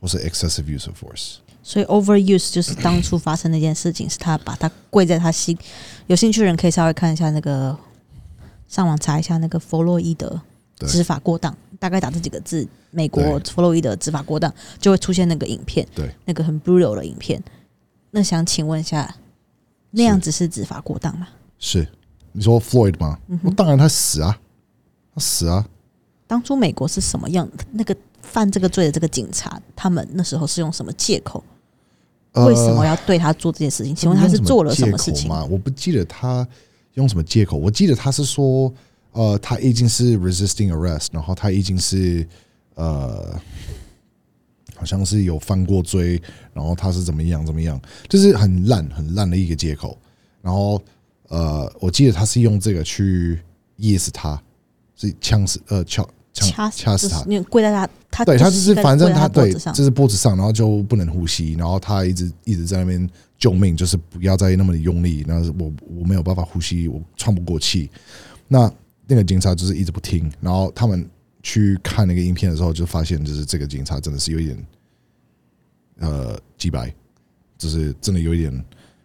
[0.00, 1.38] 或是 excessive use of force。
[1.66, 5.58] 所以 overuse 就是当初发生那件事情，是他把他跪在他心。
[6.06, 7.76] 有兴趣的人可以稍微看一下那个，
[8.68, 10.40] 上网查一下那个弗洛伊德
[10.78, 17.42] 对执法过当，大概打这几个字，美国弗洛伊德执法过当就会出现那个影片，对，那个很 brutal 的影片。
[18.12, 19.16] 那想请问一下，
[19.90, 21.26] 那样子是执法过当吗？
[21.58, 21.88] 是
[22.30, 23.18] 你说 Floyd 吗？
[23.26, 24.38] 嗯我当然他死啊，
[25.12, 25.66] 他死啊。
[26.28, 27.48] 当初美国是什么样？
[27.72, 31.42] 那个犯这个罪的这个警察，他们那时候是用什么借口？
[32.44, 33.94] 为什么呃要对他做这件事情？
[33.94, 35.28] 请问他是做了什么事情？
[35.28, 35.44] 吗？
[35.50, 36.46] 我不记得他
[36.94, 38.72] 用什么借口，我记得他是说，
[39.12, 42.26] 呃，他已经是 resisting arrest，然后他已经是
[42.74, 43.40] 呃，
[44.74, 46.20] 好像是有犯过罪，
[46.52, 49.96] 然后他是怎么样怎么样，就是很烂很烂的一个借口。
[50.42, 50.80] 然后
[51.28, 53.40] 呃，我记得他是用这个去
[53.76, 54.40] 噎死他，
[54.94, 56.06] 是枪死呃敲
[56.44, 57.22] 掐掐死他。
[57.26, 63.08] 你跪在他，他对他就是反正他对就是脖子上，然后就不能呼吸，然后他一直一直在那边
[63.38, 67.90] 救命，就是不要再那么的用力，然后我我没有办法呼吸，我喘不过气。
[68.48, 68.70] 那
[69.06, 71.08] 那个警察就是一直不听，然后他们
[71.42, 74.66] 去看那个影片的时候，就发现就是这个警察真的是有一点
[76.00, 76.92] 呃鸡白，
[77.56, 78.64] 就是真的有一点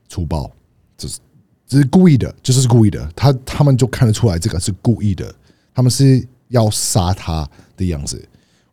[0.10, 0.52] 粗暴，
[0.98, 1.20] 就是
[1.68, 3.12] 这是故意的，就是故意的。
[3.16, 5.34] 他他们就看得出来这个是故意的，
[5.74, 8.24] 他们是要杀他的样子。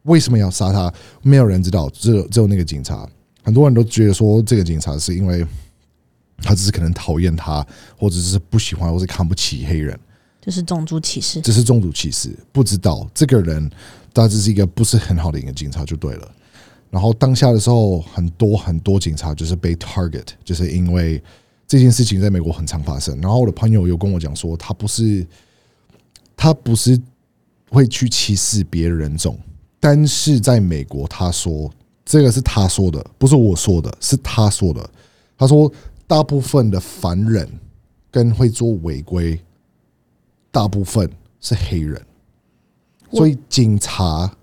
[0.03, 0.93] 为什么要杀他？
[1.22, 3.09] 没有人知道，只有只有那个警察。
[3.43, 5.45] 很多人都觉得说这个警察是因为
[6.39, 7.66] 他只是可能讨厌他，
[7.97, 9.99] 或者是不喜欢，或是看不起黑人，
[10.41, 11.41] 就是种族歧视。
[11.41, 12.37] 这是种族歧视。
[12.53, 13.70] 不知道这个人
[14.14, 16.29] 他只是一个不是很好的一个警察就对了。
[16.91, 21.22] 然后当下的时候，很多很多警察就是被 target，就是因为
[21.66, 23.20] 这件事情在美国很常发生。
[23.20, 25.26] 然后我的朋友有跟我讲说，他不是
[26.35, 26.99] 他不是
[27.71, 29.39] 会去歧视别人种，
[29.81, 31.71] 但是在美国，他说
[32.05, 34.91] 这个是他说的，不是我说的，是他说的。
[35.37, 35.71] 他说，
[36.07, 37.49] 大部分的凡人
[38.11, 39.39] 跟会做违规，
[40.51, 41.09] 大部分
[41.41, 42.01] 是黑人，
[43.12, 44.35] 所以警察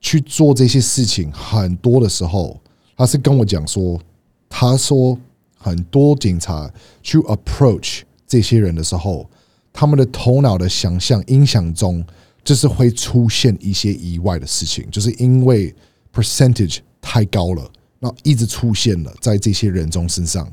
[0.00, 2.60] 去做这些事情，很多的时候，
[2.96, 4.00] 他是跟我讲说，
[4.48, 5.16] 他说
[5.56, 6.68] 很多警察
[7.04, 9.30] 去 approach 这些人的时候，
[9.72, 12.04] 他们的头脑的想象、印象中，
[12.44, 15.74] 就是会出现一些意外的事情，就是因为
[16.12, 17.70] percentage 太高了，
[18.00, 20.50] 然后一直出现了在这些人中身上，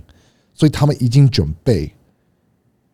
[0.54, 1.92] 所以他们已经准备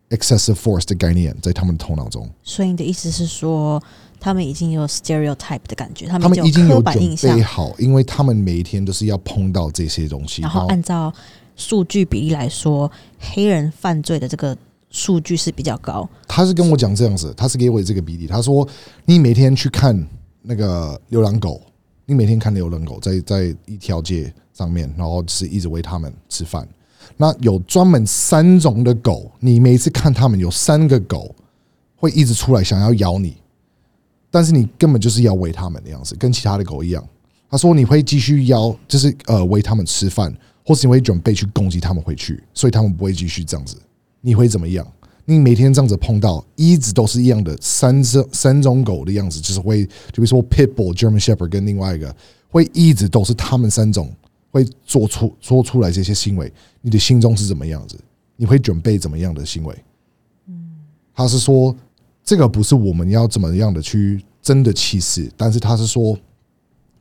[0.10, 2.30] excessive force 的概念在他们的头脑中。
[2.42, 3.82] 所以你的意思是说，
[4.20, 11.14] 他们已经有 stereotype 的感觉，他他们已经有准备，好，因为他们每一天都是要碰到这些东西，然后按照
[11.56, 12.90] 数据比例来说，
[13.20, 14.58] 黑人犯罪的这个
[14.96, 16.10] 数据是比较高。
[16.26, 18.66] 他是跟我讲这样子，他是给我这个比例，他说
[19.04, 20.08] 你每天去看
[20.42, 21.62] 那个流浪狗，
[22.06, 26.66] 你每天看流浪狗在在一条街上面，然后是一直喂它们吃饭。
[27.18, 31.36] 那有专门三种的狗，你每次看它们有三个狗
[31.98, 33.36] 会一直出来想要咬你，
[34.32, 37.06] 但是你根本就是要喂它们的样子，跟其他的狗一样。
[37.50, 40.34] 他说你会继续咬，就是呃喂它们吃饭，
[40.66, 43.78] 或是你会准备去攻击它们回去，所以它们不会继续这样子。
[44.26, 44.84] 你会怎么样？
[45.24, 52.16] 你每天这样子碰到，一直都是一样的三种三种狗的样子，就是会，就比如说 Pitbull、German Shepherd 跟另外一个，
[52.50, 54.12] 会一直都是他们三种
[54.50, 56.52] 会做出说出来这些行为，
[56.82, 58.00] 你的心中是怎么样子？
[58.36, 59.76] 你会准备怎么样的行为？
[60.48, 60.76] 嗯
[61.14, 61.76] 他是说
[62.24, 66.18] 这个不是我们要怎么样的去真的歧视，但是他是说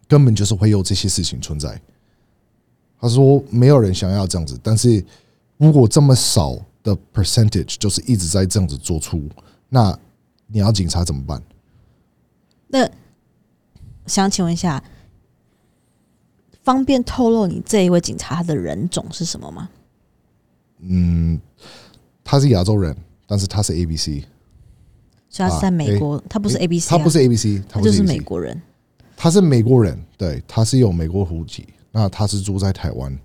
[0.07, 1.81] 根本就是会有这些事情存在。
[3.01, 5.03] 他说没有人想要这样子，但是
[5.57, 9.29] 如果这么少的 percentage 就是一直在这样子做出，
[9.69, 9.99] 那
[10.47, 11.43] 你要警察怎么办？
[12.69, 12.89] 那
[14.07, 14.85] 想请问一下，
[16.63, 19.69] 方便透露你这一位警察他的人种是什么吗？
[20.79, 21.41] 嗯，
[22.23, 22.95] 他是亚洲人，
[23.27, 24.25] 但是他是 A B C，
[25.31, 28.61] 所以他是在美国，他不是 A B C，、啊、他不是 A B C，他就是是 ABC 美国人。
[29.17, 33.19] 他是美国人，对，他是有美国户籍，那他是住在台湾，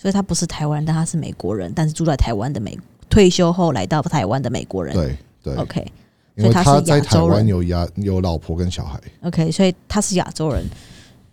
[0.00, 2.78] 所以他不是台湾人，但他是美国人，但是住在台湾的美
[3.10, 4.94] 退休后来到台湾的美国人。
[4.94, 5.92] 对对，，OK
[6.36, 10.64] 因为所以他是在台湾有亚有老婆跟小孩，OK，所以他是亚洲人。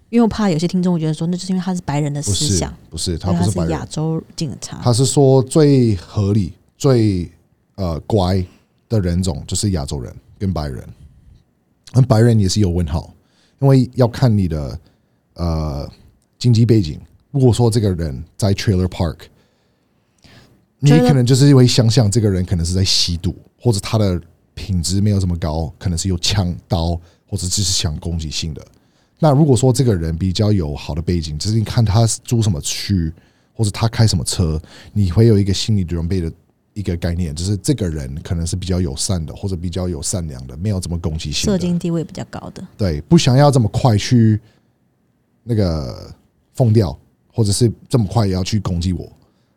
[0.09, 4.82] 因为我怕有些听众会觉得说，那就是因为他是白人的思想，不是，他是他不是白人亚，洲警察。
[4.84, 7.32] 他是说最合理、最
[7.76, 8.45] 呃乖
[8.89, 10.86] 的人种就是亚洲人跟白人，
[11.93, 13.13] 那白人也是有问号，
[13.59, 14.78] 因为要看你的
[15.36, 15.89] 呃
[16.38, 16.99] 经济背景。
[17.32, 19.17] 如果说这个人在 trailer park，
[20.80, 24.19] 你可能就是会想象这个人可能是在吸毒，或者他的
[24.53, 28.65] 品质没有这么高，可能是有枪刀或者只是想攻击性的。
[29.19, 33.11] 那如果说这个人比较有好的背景，就是你看他租什么区，
[33.53, 34.61] 或者他开什么车，
[34.93, 36.32] 你会有一个心理准备的
[36.75, 41.57] 一个概念，就是这个人可能是比较友善的，或者比较有善良的，没有这么攻击性社的。
[41.57, 44.39] 经地位比较高的，对，不想要这么快去
[45.43, 46.13] 那个
[46.53, 46.95] 疯掉，
[47.38, 49.08] 或者是这么快也要去攻击我，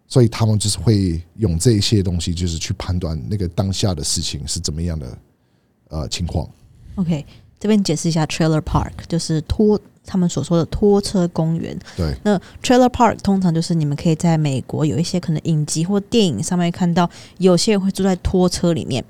[0.07, 5.19] 所以他们就是会用这一些东西，就是去判断那个当下的事情是怎么样的
[5.89, 6.47] 呃情况。
[6.97, 7.25] OK，
[7.59, 11.75] 这边解释一下 trailer park，就是拖他们所说的拖车公园。
[11.97, 17.09] 对那 trailer park 通常就是你们可以在美国有一些可能影集或电影上面看到，
[17.39, 19.03] 有些人会住在拖车里面。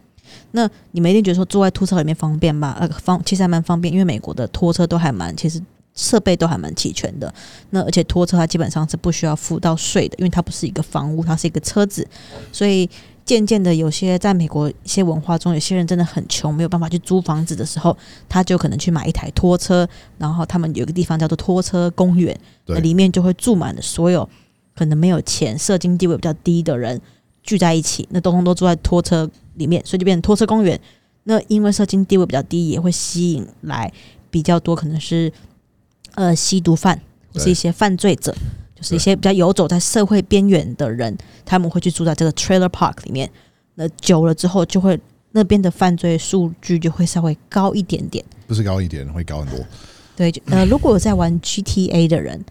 [0.52, 2.76] 那你们一定觉得说住在拖车里面方便吧？
[2.78, 5.60] 呃，方其实还蛮方便，因为美国的拖车都还蛮，其实
[6.00, 7.32] 设备都还蛮齐全的。
[7.70, 12.06] 那而且拖车它基本上是不需要付到税的，因为它不是一个房屋，它是一个车子，
[12.50, 12.88] 所以
[13.24, 17.96] 渐渐的，有些在美国一些文化中，有些人真的很穷，没有办法去租房子的时候，
[18.28, 19.88] 他就可能去买一台拖车，
[20.18, 22.36] 然后他们有一个地方叫做拖车公园，
[22.66, 24.28] 那里面就会住满了所有
[24.74, 27.00] 可能没有钱、社经地位比较低的人
[27.42, 30.80] 聚在一起，那通通都住在拖车里面，所以就变成拖车公园。
[31.24, 33.92] 那因为社经地位比较低，也会吸引来
[34.30, 35.30] 比较多可能是
[36.14, 37.00] 呃吸毒犯
[37.32, 38.34] 或是一些犯罪者，
[38.74, 43.30] 就是一些比较游走在社会边缘的人，他们会去住在这个 trailer park 里面。
[43.74, 44.98] 那久了之后，就会
[45.32, 48.24] 那边的犯罪数据就会稍微高一点点。
[48.46, 49.64] 不是高一点，会高很多。
[50.16, 52.44] 对，呃，如果有在玩 GTA 的人，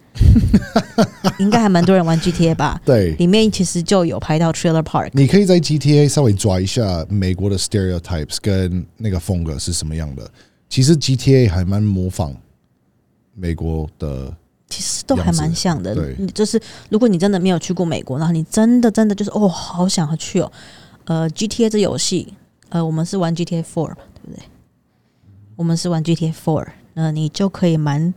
[1.38, 2.82] 应该还蛮多人玩 GTA 吧？
[2.84, 5.10] 对，里面其实就有拍到 trailer park。
[5.14, 10.28] 你可以在 GTA 稍微抓一下美国的 stereotypes 跟那个风格是什么样的。
[10.68, 12.36] 其实 GTA 还蛮模仿
[13.40, 14.36] 美国的，
[14.70, 16.16] 其实都还蛮像的对。
[16.20, 20.52] 你就是如果你真的没有去过美国，然后你真的真的就是哦，好想要去哦。
[21.06, 22.34] 呃，GTA 这游戏，
[22.70, 24.44] 呃，我们是玩 GTA Four 嘛，对不对？
[25.56, 28.14] 我们是玩 GTA Four，那你就可以蛮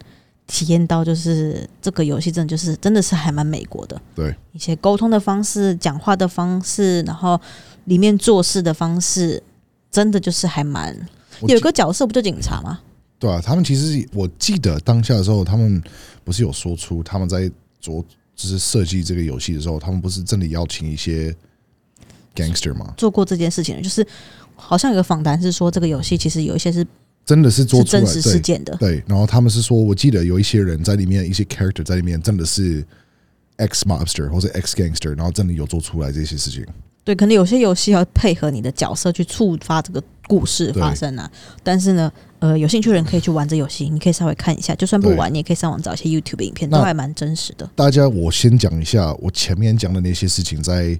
[0.46, 3.98] 体验到，就是这个游戏真的就是真的是还蛮美国的。
[4.14, 7.40] 对一些沟通的方式、讲话的方式，然后
[7.84, 9.42] 里面做事的方式，
[9.90, 10.94] 真的就是还蛮
[11.48, 12.80] 有一个角色不就警察吗？
[13.22, 15.80] 对啊，他们其实我记得当下的时候，他们
[16.24, 17.48] 不是有说出他们在
[17.78, 18.04] 做
[18.34, 21.32] 就是设计这个游戏的时候，他们不是真的邀请一些
[22.34, 22.92] gangster 吗？
[22.96, 24.04] 做过这件事情的，就是
[24.56, 26.84] 好像有个访谈是说，这个游戏其实有一些是
[27.24, 28.74] 真的是做出来真实事件的。
[28.78, 32.84] 对，然后他们是说，我记得有一些人在里面，一些 character 在里面真的是
[33.58, 36.66] ex mobster 或者 ex gangster，然后真的有做出来这些事情。
[37.04, 41.30] 对，可能有些游戏要配合你的角色去触发这个故事发生啊。
[41.62, 42.12] 但是呢，
[42.42, 47.64] 呃，有兴趣的人可以去玩这游戏，你可以稍微看一下，就算不玩，你也可以上网找一些 YouTube 影片，都还蛮真实的。
[47.76, 50.98] 大家，我先讲一下我前面讲的那些事情在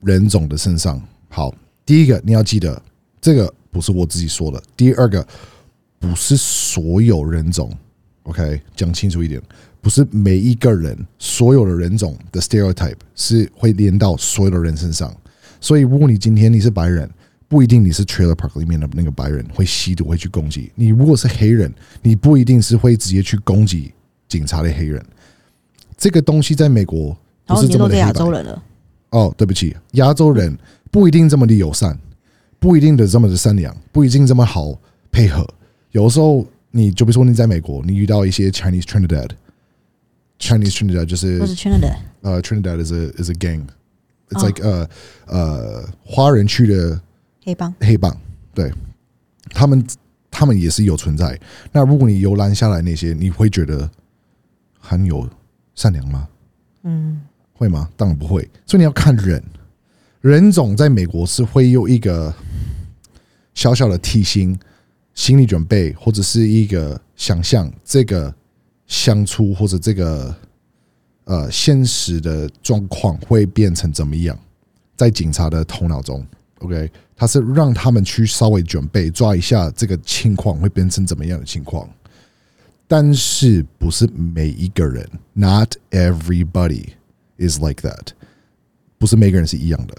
[0.00, 1.00] 人总的身上。
[1.28, 1.54] 好，
[1.86, 2.82] 第一个你要记得，
[3.20, 4.60] 这个不是我自己说的。
[4.76, 5.24] 第二个，
[6.00, 7.72] 不是所有人种
[8.24, 9.40] ，OK，讲清楚一点，
[9.80, 15.16] 不是每一个人所有的人种的 stereotype 是会连到所有的人身上。
[15.60, 17.08] 所以，如果你今天你是白人，
[17.50, 20.86] 不一定你是 trailer park 里面的那个白人会吸毒会去攻击你。
[20.86, 23.92] 如果是黑人，你不一定是会直接去攻击
[24.28, 25.04] 警察的黑人。
[25.96, 28.62] 这个东西在美国不是这么的黑白洲人了，
[29.10, 30.56] 哦，对不起，亚洲人
[30.92, 31.98] 不一定这么的友善，
[32.60, 34.78] 不一定的这么的善良，不一定这么好
[35.10, 35.44] 配合。
[35.90, 43.62] 有时候你就比如说你在美国，你遇到一些 Chinese Trinidad，Chinese Trinidad 就是 Trinidad 呃 Trinidad is a is a gang。
[44.28, 44.88] It's 哦 like 呃
[45.26, 47.00] 呃华人区的
[47.50, 47.74] 黑帮。
[47.80, 48.16] 黑帮，
[48.54, 48.72] 对
[49.50, 49.84] 他们
[50.30, 51.38] 他们也是有存在。
[51.72, 53.90] 那如果你游览下来那些，你会觉得
[54.78, 55.28] 很有
[55.74, 56.28] 善良吗？
[56.84, 57.20] 嗯，
[57.52, 57.88] 会吗？
[57.96, 58.48] 当然不会。
[58.66, 59.42] 所以你要看人，
[60.20, 62.32] 人种在美国是会有一个
[63.54, 64.56] 小小的提醒、
[65.14, 68.32] 心理准备，或者是一个想象，这个
[68.86, 70.34] 相处或者这个
[71.24, 74.38] 呃现实的状况会变成怎么样，
[74.96, 76.24] 在警察的头脑中
[76.60, 76.90] ，OK，
[77.20, 81.86] 他是让他们去稍微准备抓一下这个情况会变成怎么样的情况。
[82.88, 86.94] 但是不是每一个人，Not everybody
[87.36, 88.12] is like that，
[88.96, 89.94] 不是每个人是一样的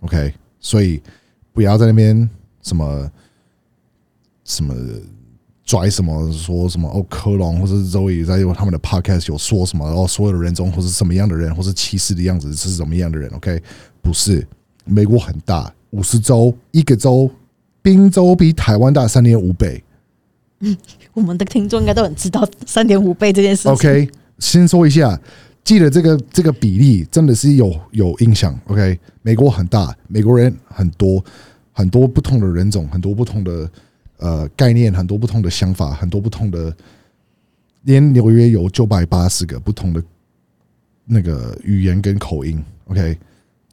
[0.00, 1.02] ，OK，所以
[1.52, 2.26] 不要在那边
[2.62, 3.12] 什么
[4.44, 4.74] 什么
[5.66, 13.62] 拽什么说什么哦，科隆或者周易在他们的 podcast 有说什么哦，所有的人种或是什么样的人，或是歧视的样子是什么样的人？OK，
[14.00, 14.48] 不是，
[14.86, 17.30] 美国很大，五十州，一个州，
[17.80, 19.82] 宾州比台湾大三点五倍。
[20.60, 20.76] 嗯
[21.14, 23.72] 我们的听众应该都很知道三点五倍这件事情。
[23.72, 25.20] OK，先说一下，
[25.62, 28.58] 记得这个这个比例真的是有有印象。
[28.66, 31.22] OK，美国很大，美国人很多，
[31.72, 33.70] 很多不同的人种，很多不同的
[34.18, 36.74] 呃概念，很多不同的想法，很多不同的
[37.82, 40.02] 连纽约有九百八十个不同的
[41.04, 43.18] 那个语言跟口音，OK，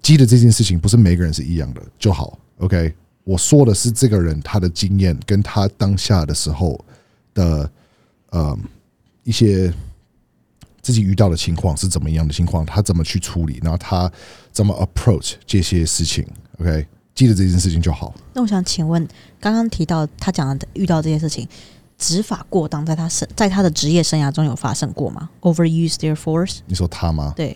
[0.02, 2.93] 记得这件事情不是每个人是一样的就好，OK。
[3.24, 6.84] 我说的是这个人他的经验跟他当下的时候
[7.34, 7.70] 的
[8.32, 8.58] 呃
[9.24, 9.72] 一些
[10.82, 14.12] 自己遇到的情况是怎么样的情况，他怎么去处理，然后他
[14.52, 16.26] 怎么 approach 这些事情
[16.60, 18.16] ，OK，记得这件事情就好。
[18.34, 19.08] 那我想请问，
[19.39, 21.47] 刚刚提到他讲的遇到这些事情，
[22.00, 26.60] 执法过当，在他生在他的职业生涯中有发生过吗？Overuse their force？
[26.66, 27.34] 你说他吗？
[27.36, 27.56] 对，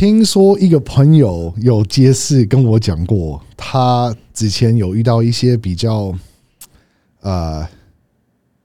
[0.00, 6.10] 听说一个朋友有揭示跟我讲过，他之前有遇到一些比较
[7.20, 7.68] 呃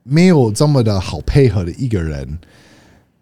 [0.04, 2.40] 没有这么的好配合的一个人，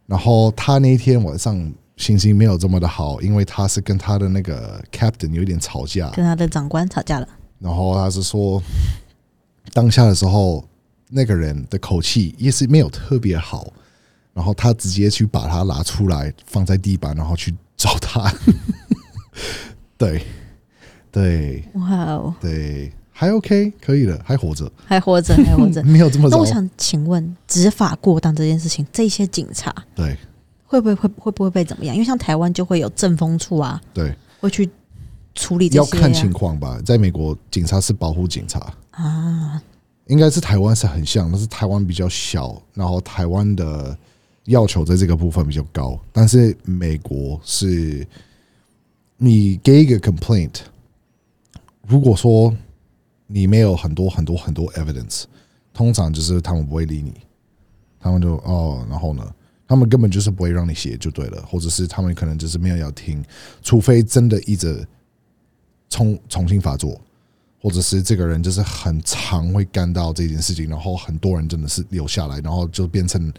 [0.05, 7.27] 然后他那天晚上心情没有这么的好，因为他是跟他的那个 captain 有点吵架，跟他的长官吵架了。
[7.57, 8.61] 然后他是说
[9.73, 10.63] 当下的时候
[11.09, 13.73] 那个人的口气也是没有特别好，
[14.35, 17.51] 然后他直接去把他拿出来放在地板，然后去
[17.83, 18.33] 找他。
[19.97, 20.25] 对，
[21.11, 25.83] 对，哇哦，对，还 OK，可以的，还活着，还活着， 还活着。
[25.83, 26.45] 没有这么糟那我。
[26.45, 30.17] 想请问，执法过当这件事情，这些警察对
[30.65, 31.93] 会不会会会不会被怎么样？
[31.93, 34.69] 因为像台湾就会有政风处啊，对，会去
[35.35, 36.79] 处理这些、啊、要看情况吧。
[36.85, 39.61] 在美国，警察是保护警察，啊。
[40.07, 43.97] 应该是台湾是很像，但是台湾比较小，然后台湾的
[44.45, 48.05] 要求在这个部分比较高，但是美国是，
[49.17, 50.55] 你给一个 complaint，
[51.87, 52.55] 如果说
[53.27, 55.23] 你没有很多很多很多 evidence，
[55.73, 57.13] 通常就是他们不会理你，
[57.99, 59.33] 他们就哦，然后呢，
[59.67, 63.23] 他们根本就是不会让你写就对了，或者是他们可能就是没有要听，
[63.61, 64.85] 除非真的一直
[65.89, 66.99] 重重新发作。
[67.61, 73.31] 或者是这个人就是很常会干到这件事情，然后很多人真的是留下来，然后就变成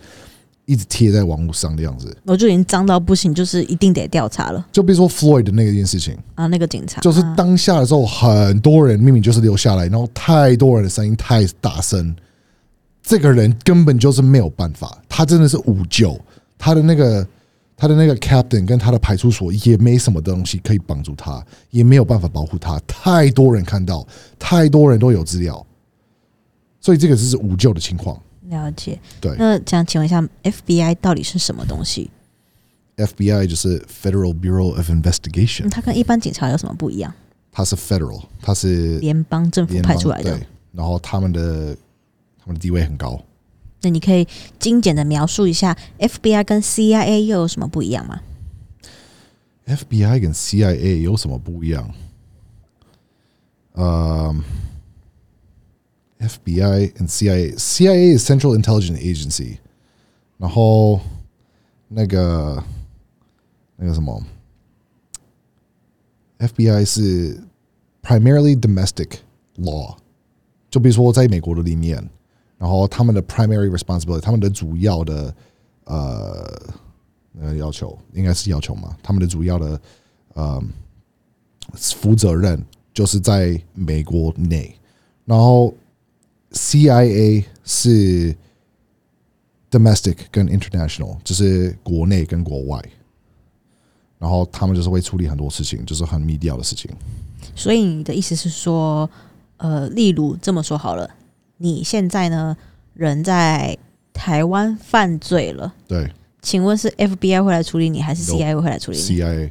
[0.66, 2.16] 一直贴在网络上的样子。
[2.24, 6.46] 我就已经脏到不行，就是一定得调查了就比如说 Floyd 的那个件事情，啊！
[6.46, 12.14] 那个警察就是啊当下的时候，很多人明明就是留下来，然后太多人的声音太大声，
[13.02, 16.18] 这个人根本就是没有办法，他真的是无救，
[16.58, 17.26] 他的那个。
[17.76, 22.80] 他的那个 captain 跟他的派出所也没什么东西可以帮助他，也没有办法保护他。
[22.86, 24.06] 太多人看到，
[24.38, 25.66] 太多人都有资料，
[26.80, 28.16] 所以这个就是无救的情况。
[28.54, 28.98] 了解。
[29.20, 32.10] 对那想请问一下，FBI 到底是什么东西
[32.96, 37.12] ？，FBI 就是 Federal Bureau of 嗯 Investigation，它跟一般警察有什么不一样？
[37.52, 41.76] 它是 federal，它是联邦政府派出来的对。，然后他们的
[42.38, 43.20] 他们的地位很高。
[43.82, 44.26] 那你可以
[44.58, 48.20] 精简的描述一下 FBI 跟 CIA 又有什么不一样吗
[49.66, 51.88] ？FBI 跟 CIA 有什么不一样？
[53.72, 54.44] 呃、f
[56.43, 59.57] b i 跟 CIA，CIA is Central Intelligence Agency，
[60.37, 60.99] 然后
[61.87, 62.63] 那个
[63.77, 64.21] 那个什么，
[66.39, 67.39] FBI 是
[68.01, 69.19] primarily domestic
[69.57, 69.95] law，
[70.69, 72.09] 就比如说在美国的里面，
[72.57, 75.33] 然后他们的 primary responsibility，他们的主要的
[75.85, 76.61] 呃
[77.31, 79.81] 那个要求应该是要求嘛，他们的主要的
[80.33, 80.61] 呃
[81.73, 82.61] 负责任
[82.93, 84.75] 就是在美国内，
[85.23, 85.73] 然后
[86.54, 88.34] CIA 是
[89.70, 92.82] domestic 跟 international，就是国内跟国外，
[94.18, 96.90] 然后他们就是会处理很多事情，就是很密调的事情。
[97.54, 99.08] 所以你的意思是说，
[99.58, 101.10] 呃，例如这么说好了，
[101.58, 102.56] 你现在呢
[102.94, 103.76] 人在
[104.12, 109.50] 台湾犯罪了，对请问是 FBI 会来处理你，还是 CIA 会来处理你？CIA，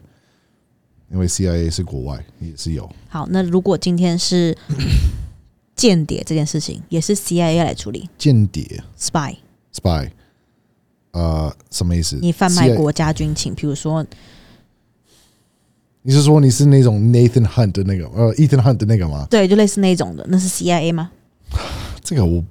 [1.12, 4.58] 因为 CIA 是国外也是有，好，那如果今天是
[5.76, 10.10] 间谍这件事情，也是 CIA 来处理间谍 spy，spy，
[11.12, 12.18] 呃，什么意思？
[12.22, 14.06] 你贩卖 CIA 国家军情，比如说
[16.02, 19.26] 你是说你是那种 Nathan Hunt 的那个呃 Ethan Hunt 的那个吗？
[19.30, 21.12] 对，就类似那种的，那是 CIA 吗？
[22.04, 22.44] 这个我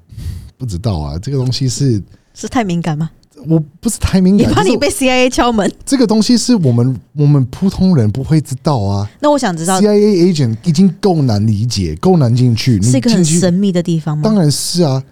[0.56, 2.02] 不知道啊，这个东西是
[2.34, 3.10] 是太敏感吗？
[3.48, 5.70] 我不是太敏你感，就是怕你被 CIA 敲门？
[5.84, 9.08] 这个东西是我们我们普通人不会知道啊。
[9.20, 14.22] 那我想知道 CIA agent 已经够难理解，够难进去，你是一个很神秘的地方吗？
[14.24, 15.02] 当然是啊，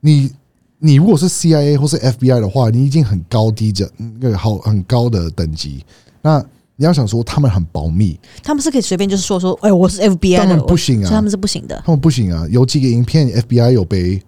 [0.00, 0.30] 你
[0.78, 5.84] 你如果是 CIA 或是 FBI 的话，你已经很高低着那个好很高的等级，
[6.22, 6.44] 那
[6.76, 11.80] 你要想说他们很保密，他们是可以随便就是说说，哎、我是 FBI 当的，然不行啊他们是不行的。
[11.86, 12.44] 他们不行啊。
[12.50, 14.20] 有几个影片 FBI 有被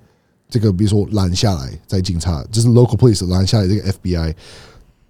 [0.49, 4.34] 这个比如说拦下来，在警察就是 local police 拦下来这个 FBI。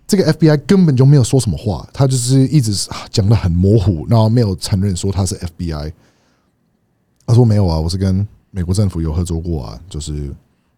[0.07, 5.93] 这个 FBI 根本就没有说什么话，他就是一直讲的很模糊，然后没有承认说他是 FBI。
[7.27, 10.33] 他说没有啊，我是跟美国政府有合作过啊，就是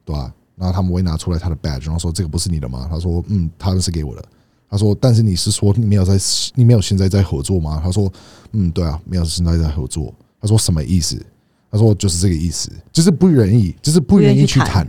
[0.05, 2.89] 对吧、然后他们会拿出来他的 badge，然后说这个不是你的吗？
[2.91, 4.25] 他说嗯，他们是给我的。
[4.71, 6.19] 他说，但是你是说你没有在
[6.55, 7.81] 你没有现在在合作吗？
[7.85, 8.11] 他说
[8.53, 10.13] 嗯，对啊，没有现在在合作。
[10.41, 11.23] 他说什么意思？
[11.71, 14.87] 他说就是这个意思，就是不愿意，就是不愿意去谈，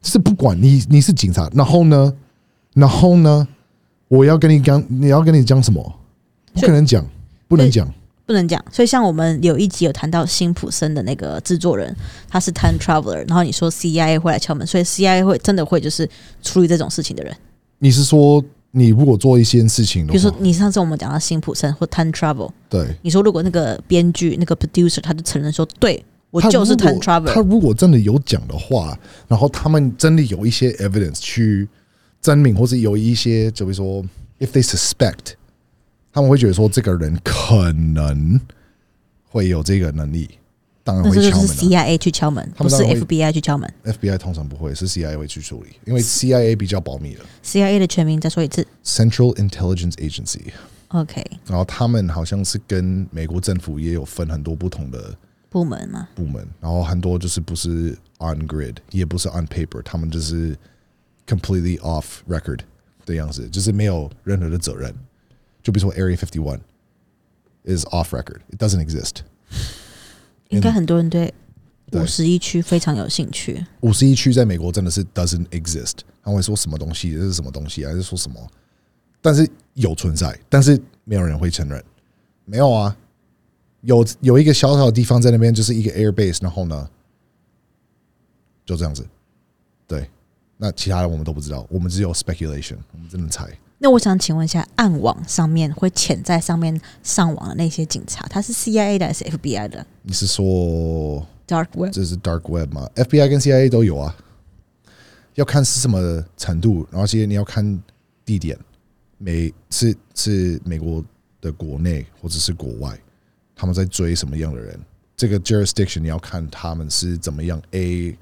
[0.00, 2.12] 就是不管你你是警察，然后呢，
[2.74, 3.46] 然后呢，
[4.08, 5.98] 我要跟你讲，你要跟你讲什么？
[6.54, 7.06] 不可能讲，
[7.48, 7.92] 不能讲。
[8.24, 11.94] 不能讲，所以像我们有一集有谈到辛普森的那个制作人，
[12.30, 16.08] 他是 time traveler，然后你说 CIA 会来敲门，所以 CIA 会真的会就是
[16.40, 17.36] 处理这种事情的人。
[17.80, 26.02] 你是说你如果做一些事情，比如说你上次我们讲到辛普森或 time travel，对，你说如果那个编剧那个 producer 他就承认说，对
[26.32, 31.68] 我就是 travel，他如果真的有讲的话，然后他们真的有一些 evidence 去
[32.20, 34.02] 证明，或是有一些，就比如说
[34.40, 35.34] if they suspect。
[36.14, 38.38] 他们会觉得说，这个人可能
[39.30, 40.28] 会有这个能力，
[40.84, 41.48] 当然会敲门。
[41.48, 43.72] CIA 去敲门，不是 FBI 去敲门。
[43.82, 47.20] FBI 通常不会，是 CIA 会去处理，因为 CIA 比较保密的。
[47.42, 50.40] CIA 的全名再说一次：Central Intelligence Agency。
[50.88, 51.24] OK。
[51.46, 55.16] 然后他们好像是跟美国政府也有分很多不同的
[55.52, 56.08] 部门嘛？
[56.14, 60.56] 部门，然后很多就是不是 on grid，也不是 on paper，他们就是
[61.26, 62.60] completely off record
[63.04, 64.92] 的样子，就是没有任何的责任。
[65.62, 66.60] 就比如说 Area Fifty One
[67.64, 69.18] is off record, it doesn't exist。
[70.48, 71.32] 应该很多人对
[71.92, 73.64] 五十一区非常有兴趣。
[73.80, 75.98] 五十一区在美国真的是 doesn't exist。
[76.24, 77.12] 他会说什么东西？
[77.12, 77.84] 这是什么东西？
[77.84, 78.40] 还是说什么？
[79.20, 81.82] 但是有存在，但是没有人会承认。
[82.44, 82.96] 没有啊，
[83.82, 86.42] 有有一个小小的地方在那边，就是一个 air base。
[86.42, 86.88] 然后呢，
[88.64, 89.06] 就这样子。
[89.86, 90.08] 对，
[90.56, 93.46] 那其他的我们都不知道，我们只有 speculation，我们只能猜。
[93.78, 99.84] 那我想请问一下，暗网上面会潜在上面上网的那些警察，他是 CIA 的还是 FBI 的？
[100.02, 101.90] 你是说 Dark Web？
[101.92, 104.16] 这是 Dark Web 吗？FBI 跟 CIA 都有啊，
[105.34, 107.82] 要看是什么程度，然后其实你要看
[108.24, 108.56] 地点，
[109.18, 111.04] 美是是美国
[111.40, 112.96] 的国内或者是国外，
[113.62, 114.76] 他们在追什么样的人？
[115.16, 118.18] 这个 jurisdiction 你要看他们是怎么样？A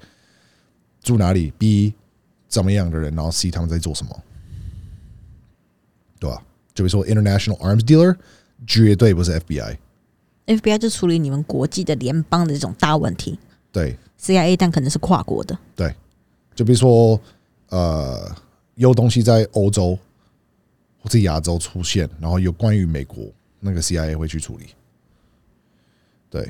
[1.01, 1.95] 住哪里？B
[2.47, 3.15] 怎么样的人？
[3.15, 4.23] 然后 C 他们在做什么？
[6.19, 6.37] 对吧？
[6.75, 8.15] 就比如说，international arms dealer
[8.67, 13.39] 绝对不是 FBI，FBI 就处理你们国际的联邦的这种大问题。
[13.71, 15.57] 对，CIA 但可能是跨国的。
[15.75, 15.91] 对，
[16.53, 17.19] 就比如说，
[17.69, 18.31] 呃，
[18.75, 19.97] 有东西在欧洲
[21.01, 23.25] 或者亚洲出现，然后有关于美国，
[23.59, 24.67] 那个 CIA 会去处理。
[26.31, 26.41] 对。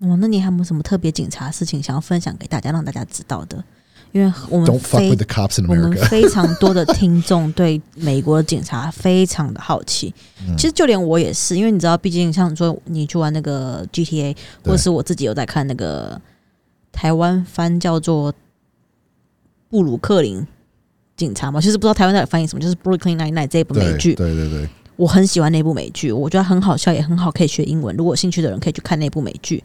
[0.00, 3.64] 哦，那你还有没有什么特别警察事情想要分享给大家，让大家知道的？
[4.12, 5.10] 因为我们非
[5.68, 10.14] 我们非常多的听众对美国的警察非常的好奇，
[10.56, 14.34] 其实就连我也是，因为你知道，毕竟像说你去玩那个 GTA，
[14.64, 16.18] 或是我自己有在看那个
[16.90, 18.32] 台湾翻叫做
[19.68, 20.46] 布鲁克林
[21.14, 24.68] 警察嘛，其实不知道台湾到底翻译什么，就是 Brooklyn Nine Nine 这部美剧，对对对，
[24.98, 27.96] 我很喜欢那部美剧，我觉得很好笑，也很好，可以学英文。
[27.96, 29.64] 如果有兴趣的人可以去看那部美剧。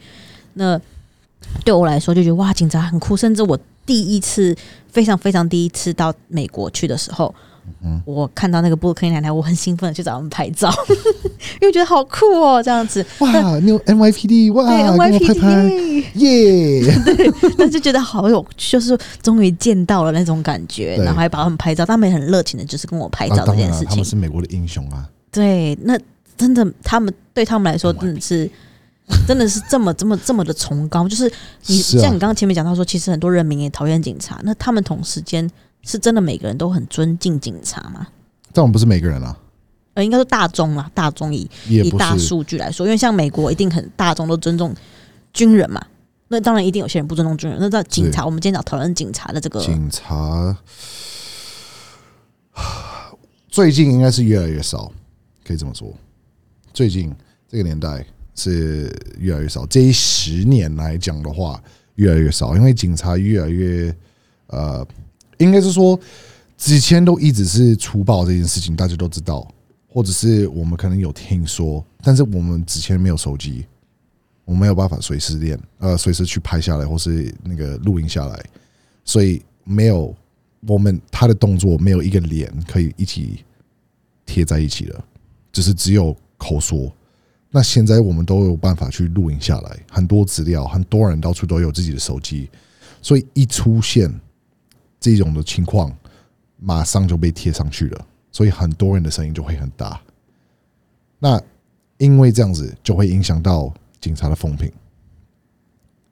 [0.53, 0.79] 那
[1.65, 3.59] 对我来说，就觉得哇，警察很酷，甚至我。
[3.85, 4.55] 第一次
[4.93, 7.35] 非常非常第一次到美国去的时候，
[8.05, 10.73] 我看到那个布鲁克林奶奶，我很兴奋的去找他们拍照，
[11.61, 25.99] 因为觉得好酷哦，这样子哇，你有 NYPD 哇，NYPD 耶，对，那就 觉得好有，就是终于见到了那种感觉，然后还把他们拍照，他们也很热情的，就是跟我拍照这件事情，他们是美国的英雄啊，对，那
[26.37, 28.49] 真的，他们对他们来说真的是。
[29.27, 31.29] 真的是这么这么这么的崇高，就是
[31.65, 35.47] 你像你刚刚前面讲到说，其实很多人民也讨厌警察，那他们同时间
[35.81, 38.07] 是真的每个人都很尊敬警察吗？
[38.53, 39.37] 但我们不是每个人啊，
[39.95, 44.73] 呃，应该是大众啊，大众以以大数据来说，因为像美国一定很大众都尊重
[45.33, 45.85] 军人嘛，
[46.29, 47.59] 那当然一定有些人不尊重军人。
[47.59, 50.57] 那在警察，我们今天讲讨论警察的这个警察，
[53.49, 54.89] 最近应该是越来越少，
[55.43, 55.93] 可以这么说，
[56.73, 57.13] 最近
[57.47, 58.05] 这个年代。
[58.35, 59.63] 是越来越少。
[59.67, 61.63] 这一十年来讲的话，
[61.97, 63.95] 越来越少，因为警察越来越
[64.47, 64.83] 呃，
[65.37, 65.99] 应该是说
[66.57, 69.47] 之前都一直是粗暴这件事情，大家都知道，
[69.87, 73.67] 或者是我们可能有听说，但是我们之前没有手机，
[74.45, 78.43] 我们没有办法随时练，呃，随时去拍下来或是那个录音下来，
[79.05, 80.11] 所以没有
[80.61, 83.45] 我们他的动作没有一个脸可以一起
[84.25, 85.03] 贴在一起的，
[85.53, 86.91] 就是只有口说。
[87.49, 92.49] 那现在我们都有办法去录影下来，很多资料，很多人到处都有自己的手机，
[93.01, 94.11] 所以一出现
[94.99, 95.95] 这种的情况，
[96.57, 100.01] 马上就被贴上去了，所以很多人的声音就会很大。
[101.19, 101.39] 那
[101.99, 104.69] 因为这样子就会影响到警察的风评。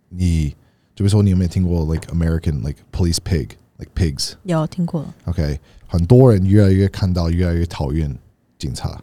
[0.09, 0.49] 你
[0.93, 4.33] 就比如说，你有没有听过 like American like police pig like pigs？
[4.43, 8.15] 有听过，OK，很多人越来越看到，越来越讨厌
[8.59, 9.01] 警察，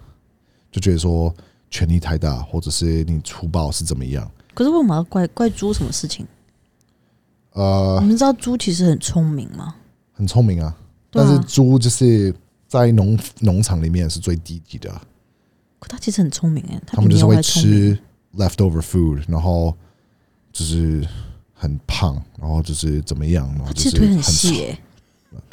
[0.71, 1.35] 就觉得说
[1.71, 4.31] 权力太大，或者是你粗暴是怎么样？
[4.55, 6.27] 可是为什么要怪怪猪什么事情？
[7.53, 9.75] 呃你，们知道猪其实很聪明吗？
[10.13, 10.77] 很聪明啊，啊
[11.11, 12.35] 但是猪就是
[12.67, 15.03] 在农农场里面是最低级的啊，
[15.79, 17.73] 可它其实很聪明哎，它他们就是会还聪明。
[17.73, 17.99] 吃
[18.37, 19.75] leftover food，然后
[20.53, 21.07] 就是
[21.55, 24.81] 很胖，然后就是怎么样，然后它就是腿很丑细哎，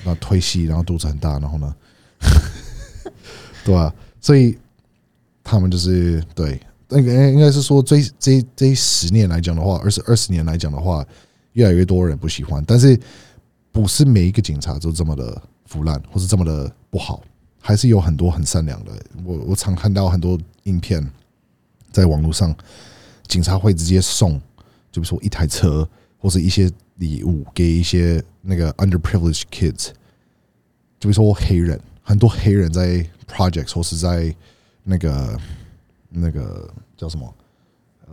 [0.04, 1.76] 然后推细，然后肚子很大，然后呢，
[3.64, 4.58] 对啊，所以
[5.46, 11.06] 他们就是对那个应该是说这这这十年来讲的话，二十二十年来讲的话，
[11.54, 13.00] 越来越多人不喜欢，但是
[13.72, 17.22] 不是每一个警察都这么的腐烂，或是这么的不好，
[17.62, 18.92] 还是有很多很善良的。
[19.24, 21.08] 我我常看到很多影片
[21.92, 22.56] 在网络上，
[23.28, 24.34] 警察会直接送，
[24.92, 25.88] 就比如说一台车
[26.18, 29.90] 或是一些礼物给一些那个 underprivileged kids，
[31.00, 34.36] 就比如说黑人，很多黑人在 projects 或是在
[34.86, 35.38] 那个
[36.10, 37.34] 那个叫什么？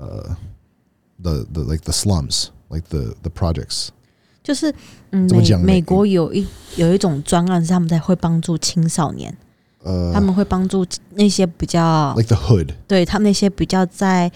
[0.00, 0.36] 呃
[1.22, 3.88] the the like the slums like the the projects
[4.42, 4.74] 就是
[5.10, 6.44] 嗯，美怎么讲美国有一
[6.76, 9.36] 有一种专案是他们在会帮助青少年，
[9.84, 14.32] 呃他们会帮助那些比较 like the hood 对他们那些比较在，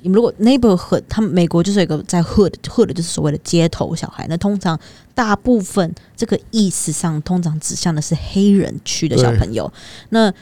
[0.00, 4.80] 你们如果 neighborhood，他们美国就是有一个在 hood hood 就是所谓的街头小孩，那通常
[5.14, 9.70] 大部分这个意思上通常指向的是黑人区的小朋友。
[10.08, 10.32] 那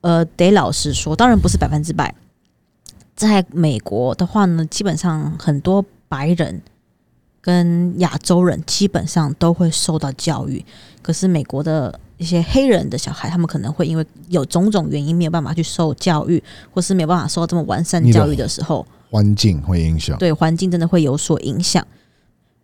[0.00, 2.14] 呃，得老实说，当然不是百分之百。
[3.14, 6.62] 在美国的话呢，基本上很多白人
[7.42, 10.64] 跟亚洲人基本上都会受到教育，
[11.02, 16.42] 可是美国的一些黑人的小孩，他们可能会因为有种种原因没有办法去受教育，
[16.72, 21.86] 或是没有办法受到这么完善教育的时候，环境会影响，对环境真的会有所影响，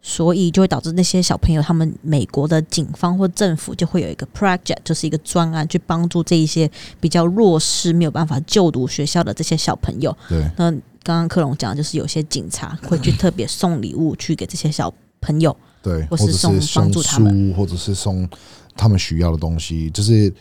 [0.08, 10.16] 所以就会导致那些小朋友，他们美国的警方或政府就会有一个 project，就是一个专案，去帮助这一些比较弱势、没有办法就读学校的这些小朋友。
[10.28, 10.70] 对那
[11.02, 18.28] 刚刚克隆讲，的就是有些警察会去特别送礼物去给这些小朋友，对，或或者是送帮助他们，或者是送
[18.76, 20.32] 他们需要的东西，就是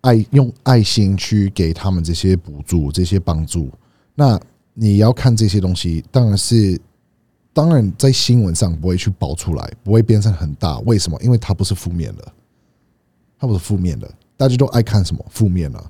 [0.00, 3.70] 爱用爱心去给他们这些补助、这些帮助。
[4.14, 4.40] 那
[4.72, 6.80] 你要看这些东西，当然是
[7.52, 10.78] 当然在新闻上不会去爆出来，不会变成很大。
[10.80, 11.20] 为什么？
[11.22, 12.26] 因为它不是负面的，
[13.38, 15.82] 它不是负面的，大家都爱看什么负面的、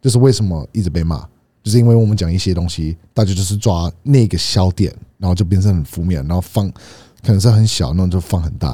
[0.00, 1.20] 就是为什么一直被骂，
[1.62, 6.70] 就是因为我们讲一些东西，大家就是抓那个小点，然后就变成很负面，然后放
[7.22, 8.70] 可能是很小，那就放很大，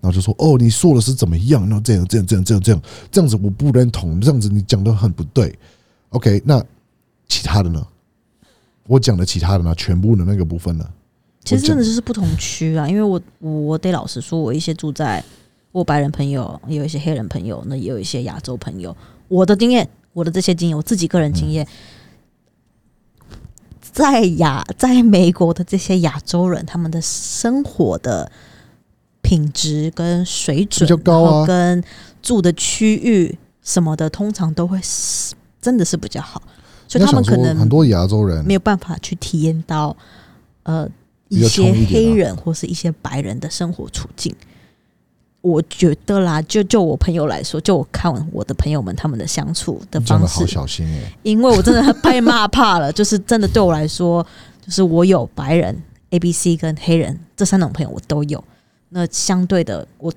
[0.00, 1.62] 然后就说哦，你说的是怎么样？
[1.62, 5.54] 然后这样这样这样这样这样这样子我不认同，这样子你讲的很不对。
[6.08, 6.64] OK，那
[7.28, 7.86] 其他的呢？
[8.86, 9.74] 我讲的其他的呢？
[9.76, 10.88] 全部的那个部分呢？
[11.44, 15.24] 其实真的就是不同区啊，因为我我我得老实说，我一些住在
[15.72, 18.94] 我白人朋友，也有一些黑人朋友，那也有一些亚洲朋友。
[19.28, 21.66] 我的经验，我的这些经验，我自己个人经验，
[23.80, 28.30] 在亚在美国的这些亚洲人，他们的生活的
[29.22, 31.84] 品质跟水准，比较高啊然后跟
[32.20, 36.42] 住的区域什么的，通常都会是真的是比较好，
[36.86, 39.96] 所以他们可能很多亚洲人没有办法去体验到
[40.64, 40.88] 呃
[41.30, 44.34] 一些黑人或是一些白人的生活处境。
[45.40, 54.22] 我觉得啦，就就我朋友来说，就我看我的朋友们他们的相处的方式，小心哎、因为我真的被骂怕了，就是真的对我来说，
[54.60, 58.44] 就是我有白人、A、B、C 跟黑人这三种朋友我都有。
[58.90, 60.12] 那相对的，我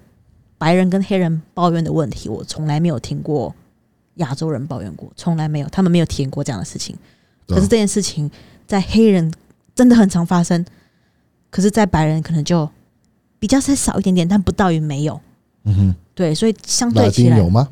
[0.57, 3.55] 白人跟黑人抱怨的问题，我从来没有听过
[4.15, 6.97] 亚洲人抱怨过，从来没有，他们没有体验过这样的事情。
[7.47, 8.29] 可是这件事情
[8.67, 9.33] 在黑人
[9.73, 10.65] 真的很常发生，
[11.53, 12.67] 可是，在白人可能就
[13.37, 15.21] 比较再少一点点，但不到于没有。
[15.65, 17.69] 嗯哼，对，所以相对起来，丁有吗？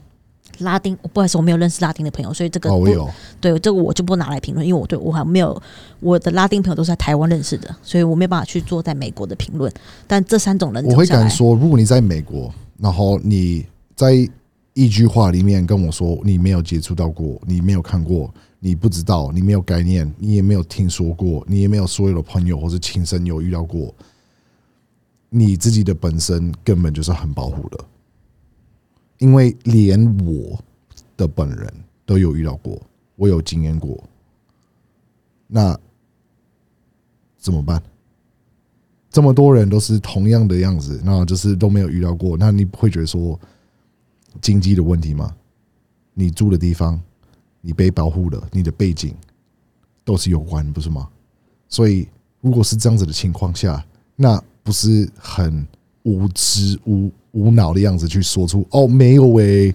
[0.60, 3.10] 拉丁，不好意思，我没有认识拉丁的朋友，所以这个哦，我有，
[3.40, 5.60] 对这个我就不拿来评论，因为我对我还没有
[6.00, 9.74] 我的拉丁朋友都是在台湾认识的，所以我没有办法去做在美国的评论。
[10.06, 13.66] 但这三种人我会敢说，如果你在美国，然后你
[13.96, 14.30] 在
[14.74, 23.93] 一句话里面跟我说你没有接触到过，你没有看过，你不知道，你没有概念，你也没有听说过，你也没有所有的朋友或是亲身有遇到过，
[25.30, 27.84] 你自己的本身根本就是很保护的，
[29.17, 30.57] 因为连我
[31.17, 31.74] 的本人
[32.05, 32.82] 都有遇到过，
[33.17, 34.01] 我有经验过，
[35.47, 35.78] 那
[37.38, 37.82] 怎么办？
[39.09, 43.38] 这么多人都是同样的样子，那就是都没有遇到过，那你不会觉得说
[44.40, 45.34] 经济的问题吗？
[46.14, 47.00] 你住的地方，
[47.62, 49.14] 你被保护的，你的背景
[50.06, 51.08] 都是有关，不是吗？
[51.68, 52.08] 所以
[52.42, 53.84] 如果是这样子的情况下，
[54.16, 55.66] 那不是很
[56.04, 59.74] 无知无无脑的样子去说出哦，没有诶、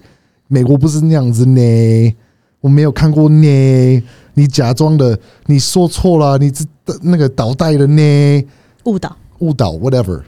[0.48, 2.16] 美国不是那样子呢，
[2.60, 4.02] 我没有看过呢，
[4.34, 6.64] 你假装的，你说错了，你这
[7.02, 8.44] 那个倒带的呢，
[8.84, 9.16] 误导。
[9.40, 10.22] 误导 whatever，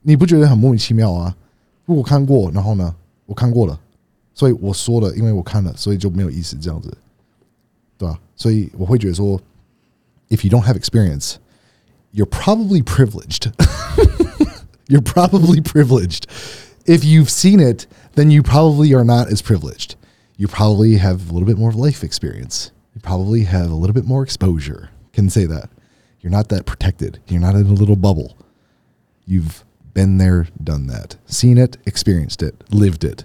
[0.00, 1.36] 你不觉得很莫名其妙啊？
[1.84, 2.94] 如果看过，然后呢，
[3.25, 3.79] 我看过了，
[4.33, 6.95] 所以我说了，因为我看了，所以就没有意思这样子，
[7.97, 8.19] 对吧？
[8.35, 9.39] 所以我会觉得说，
[10.29, 11.35] if you don't have experience,
[12.13, 13.51] you're probably privileged.
[14.87, 16.23] you're probably privileged.
[16.85, 17.85] If you've seen it,
[18.15, 19.95] then you probably are not as privileged.
[20.37, 22.71] You probably have a little bit more life experience.
[22.95, 24.89] You probably have a little bit more exposure.
[25.13, 25.69] Can say that.
[26.21, 27.19] You're not that protected.
[27.27, 28.35] You're not in a little bubble.
[29.25, 29.62] You've
[29.93, 33.23] been there, done that, seen it, experienced it, lived it.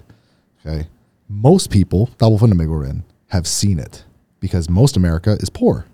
[0.65, 0.87] Okay.
[1.27, 4.03] Most people, 大部分的美国人 have seen it
[4.39, 5.85] because most America is poor.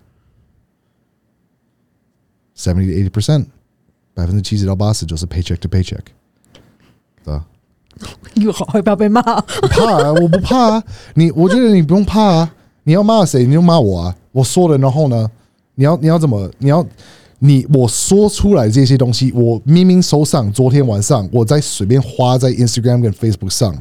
[2.54, 3.46] 70 to 80%.
[4.14, 6.02] 百分之七十到八十就是 paycheck to paycheck，
[7.24, 7.46] 对吧？
[8.34, 9.22] 又好害怕被骂。
[9.22, 10.84] 不怕啊，我不怕啊。
[11.14, 12.54] 你，我觉得你不用怕啊。
[12.82, 14.14] 你要骂谁，你就骂我啊。
[14.32, 15.30] 我说了，然后呢，
[15.76, 16.50] 你要你要怎么？
[16.58, 16.86] 你要
[17.39, 23.75] 你我说出来这些东西，我明明手上昨天晚上我在随便花在 Instagram 跟 Facebook 上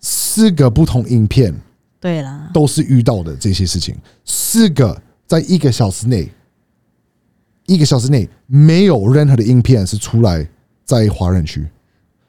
[0.00, 1.54] 四个不同影片，
[2.00, 6.28] 对啦，都是遇到的这些事情，四个在一个小时内，
[7.66, 10.48] 一个小时内没有任何的影片是出来
[10.84, 11.66] 在华人区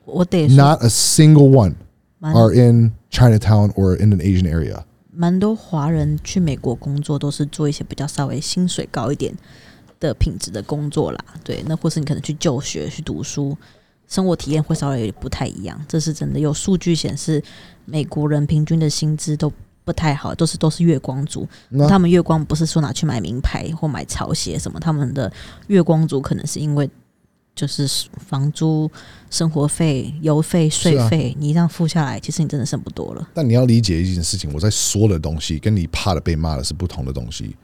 [0.05, 1.73] 我得，not a single one
[2.19, 4.83] are in Chinatown or in an Asian area。
[5.11, 9.33] 蛮多华人去美国工作都是做一些比较稍微薪水高一点
[9.99, 11.19] 的品质的工作啦。
[11.43, 13.57] 对，那或是你可能去就学、去读书，
[14.07, 15.79] 生活体验会稍微有点不太一样。
[15.87, 17.43] 这是真的，有数据显示，
[17.85, 19.51] 美国人平均的薪资都
[19.83, 21.47] 不太好，都是都是月光族。
[21.87, 25.31] 他们月光不是说拿去买名牌或买潮鞋什么，他们的
[25.67, 26.89] 月光族可能是因为
[27.55, 27.87] 就是
[28.25, 28.89] 房租、
[29.29, 33.29] 生活费、油费、税费，你这样付下来，其实你真的剩不多了。
[33.33, 37.55] 但你要理解一件事情，我在说的东西跟你怕的被骂的是不同的东西。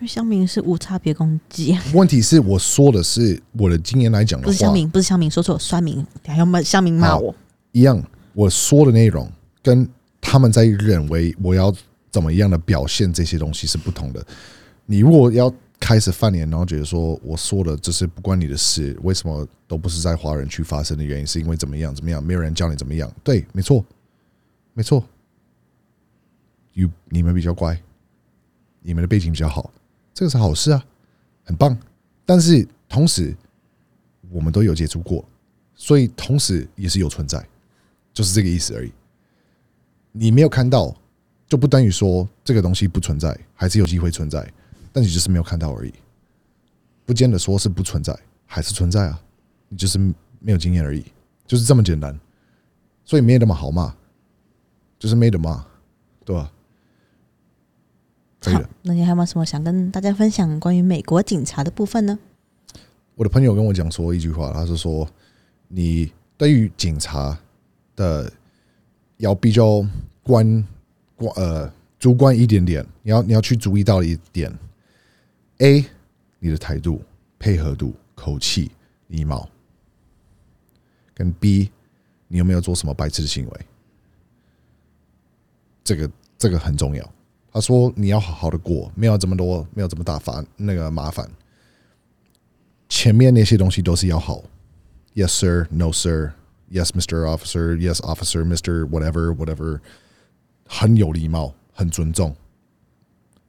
[0.00, 7.34] 因为乡民是无差别攻击，问题是我说的是我的经验来讲的话，不是乡民，不是乡民，说错，酸民，还要骂乡民骂我，
[7.72, 9.30] 一样，我说的内容
[9.62, 9.86] 跟
[10.18, 11.70] 他们在认为我要
[12.10, 14.26] 怎么样的表现这些东西是不同的。
[14.86, 23.12] 你如果要开始翻脸，然后觉得说我说的这是不关你的事，为什么都不是在华人区发生的原因，是因为怎么样怎么样，没有人教你怎么样。
[23.22, 23.84] 对，没错，
[24.72, 25.04] 没错。
[26.72, 27.78] you 你们比较乖，
[28.80, 29.70] 你们的背景比较好，
[30.20, 30.84] 这个是好事啊，
[31.44, 31.74] 很棒。
[32.26, 33.34] 但是同时，
[34.30, 35.26] 我们都有接触过，
[35.74, 37.42] 所以同时也是有存在，
[38.12, 38.92] 就是这个意思而已。
[40.12, 40.94] 你没有看到，
[41.48, 44.46] 就不等于说这个东西不存在，还是有机会存在，
[44.92, 45.94] 但你就是没有看到而已，
[47.06, 48.14] 不见得说是不存在，
[48.44, 49.18] 还是存在啊，
[49.70, 49.98] 你就是
[50.38, 51.02] 没有经验而已，
[51.46, 52.14] 就是这么简单。
[53.06, 53.96] 所以没那么好骂，
[54.98, 55.64] 就是没得骂，
[56.26, 56.52] 对吧？
[58.40, 62.18] 可以好的。，那你还有没有什么想跟大家分享关于美国警察的部分呢？
[63.14, 65.06] 我的朋友跟我讲说一句话，他是说，
[65.68, 67.38] 你对于警察
[67.94, 68.32] 的
[69.18, 69.86] 要比较
[70.22, 70.66] 关
[71.16, 74.50] 关呃主观一点点，你要你要去注意到一点
[75.58, 75.84] ：A，
[76.38, 77.02] 你的态度、
[77.38, 78.70] 配合度、口气、
[79.08, 79.46] 礼貌；
[81.12, 81.70] 跟 B，
[82.26, 83.60] 你有没有做什么白痴的行为？
[85.84, 87.12] 这个这个很重要。
[87.52, 91.28] 他说你要好好的过，没有这么多，没有这么大烦那个麻烦。
[92.88, 94.42] 前面那些东西都是要好
[95.14, 96.32] ，Yes sir, No sir,
[96.70, 97.24] Yes Mr.
[97.24, 98.88] Officer, Yes Officer, Mr.
[98.88, 99.80] Whatever, Whatever，
[100.66, 102.34] 很有礼貌，很尊重，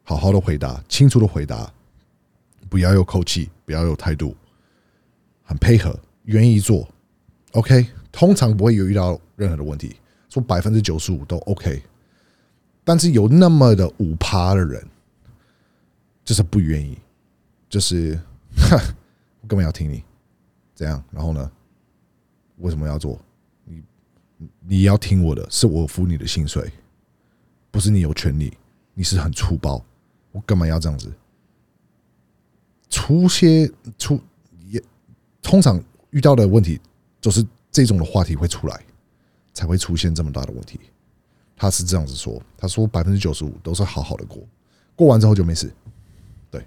[0.03, 1.71] 好好的回答，清楚的回答，
[2.69, 4.35] 不要有口气，不要有态度，
[5.43, 6.87] 很配合，愿意做
[7.53, 9.95] ，OK，通常不会有遇到任何的问题，
[10.29, 11.81] 说百分之九十五都 OK，
[12.83, 14.85] 但是有那么的五趴的人，
[16.23, 16.97] 就是不愿意，
[17.69, 18.19] 就是。
[19.41, 20.03] 我根本要听你，
[20.75, 21.03] 怎样？
[21.09, 21.51] 然后呢？
[22.57, 23.19] 为什么要做？
[23.65, 23.81] 你
[24.59, 26.71] 你要听我的，是我付你的薪水，
[27.71, 28.55] 不是你有权利。
[28.93, 29.83] 你是很粗暴，
[30.31, 31.11] 我干嘛要这样子？
[32.89, 34.21] 出些出
[34.65, 34.83] 也
[35.41, 36.79] 通常遇到的问题，
[37.19, 38.79] 就是这种的话题会出来，
[39.53, 40.79] 才会出现这么大的问题。
[41.61, 44.41] 他是这样子说，他说百分之九十五都是好好的过，
[44.95, 45.71] 过完之后就没事，
[46.49, 46.65] 对，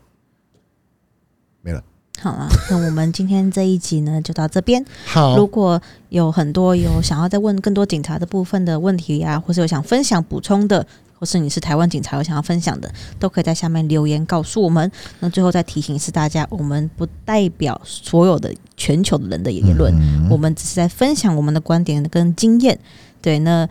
[1.63, 1.83] 没了。
[2.21, 4.85] 好啊，那我们今天这一集呢 就到这边。
[5.05, 10.87] 好，如果有很多有想要再问更多警察的部分的问题呀、或是有想分享补充的，
[11.19, 12.89] 或是你是台湾警察有想要分享的，
[13.19, 14.89] 都可以在下面留言告诉我们。
[15.19, 22.79] 那最后再提醒一次大家，我们不代表所有的全球的人的言论，嗯我们只是在分享我们的观点跟经验。
[23.21, 23.69] 对，那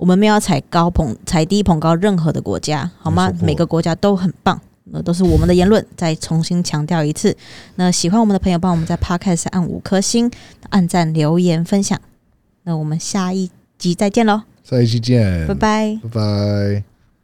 [0.00, 4.58] 我们没有踩高捧、踩低捧高任何的国家，好吗每个国家都很棒。
[4.92, 7.36] 那都是我们的言论，再重新强调一次。
[7.74, 10.30] 那喜欢我们的朋友，帮我们在 Podcast 按五颗星、
[10.70, 12.00] 按赞、留言、分享。
[12.62, 16.00] 那我们下一集再见喽，下一期见，拜拜。
[16.02, 16.89] 拜拜。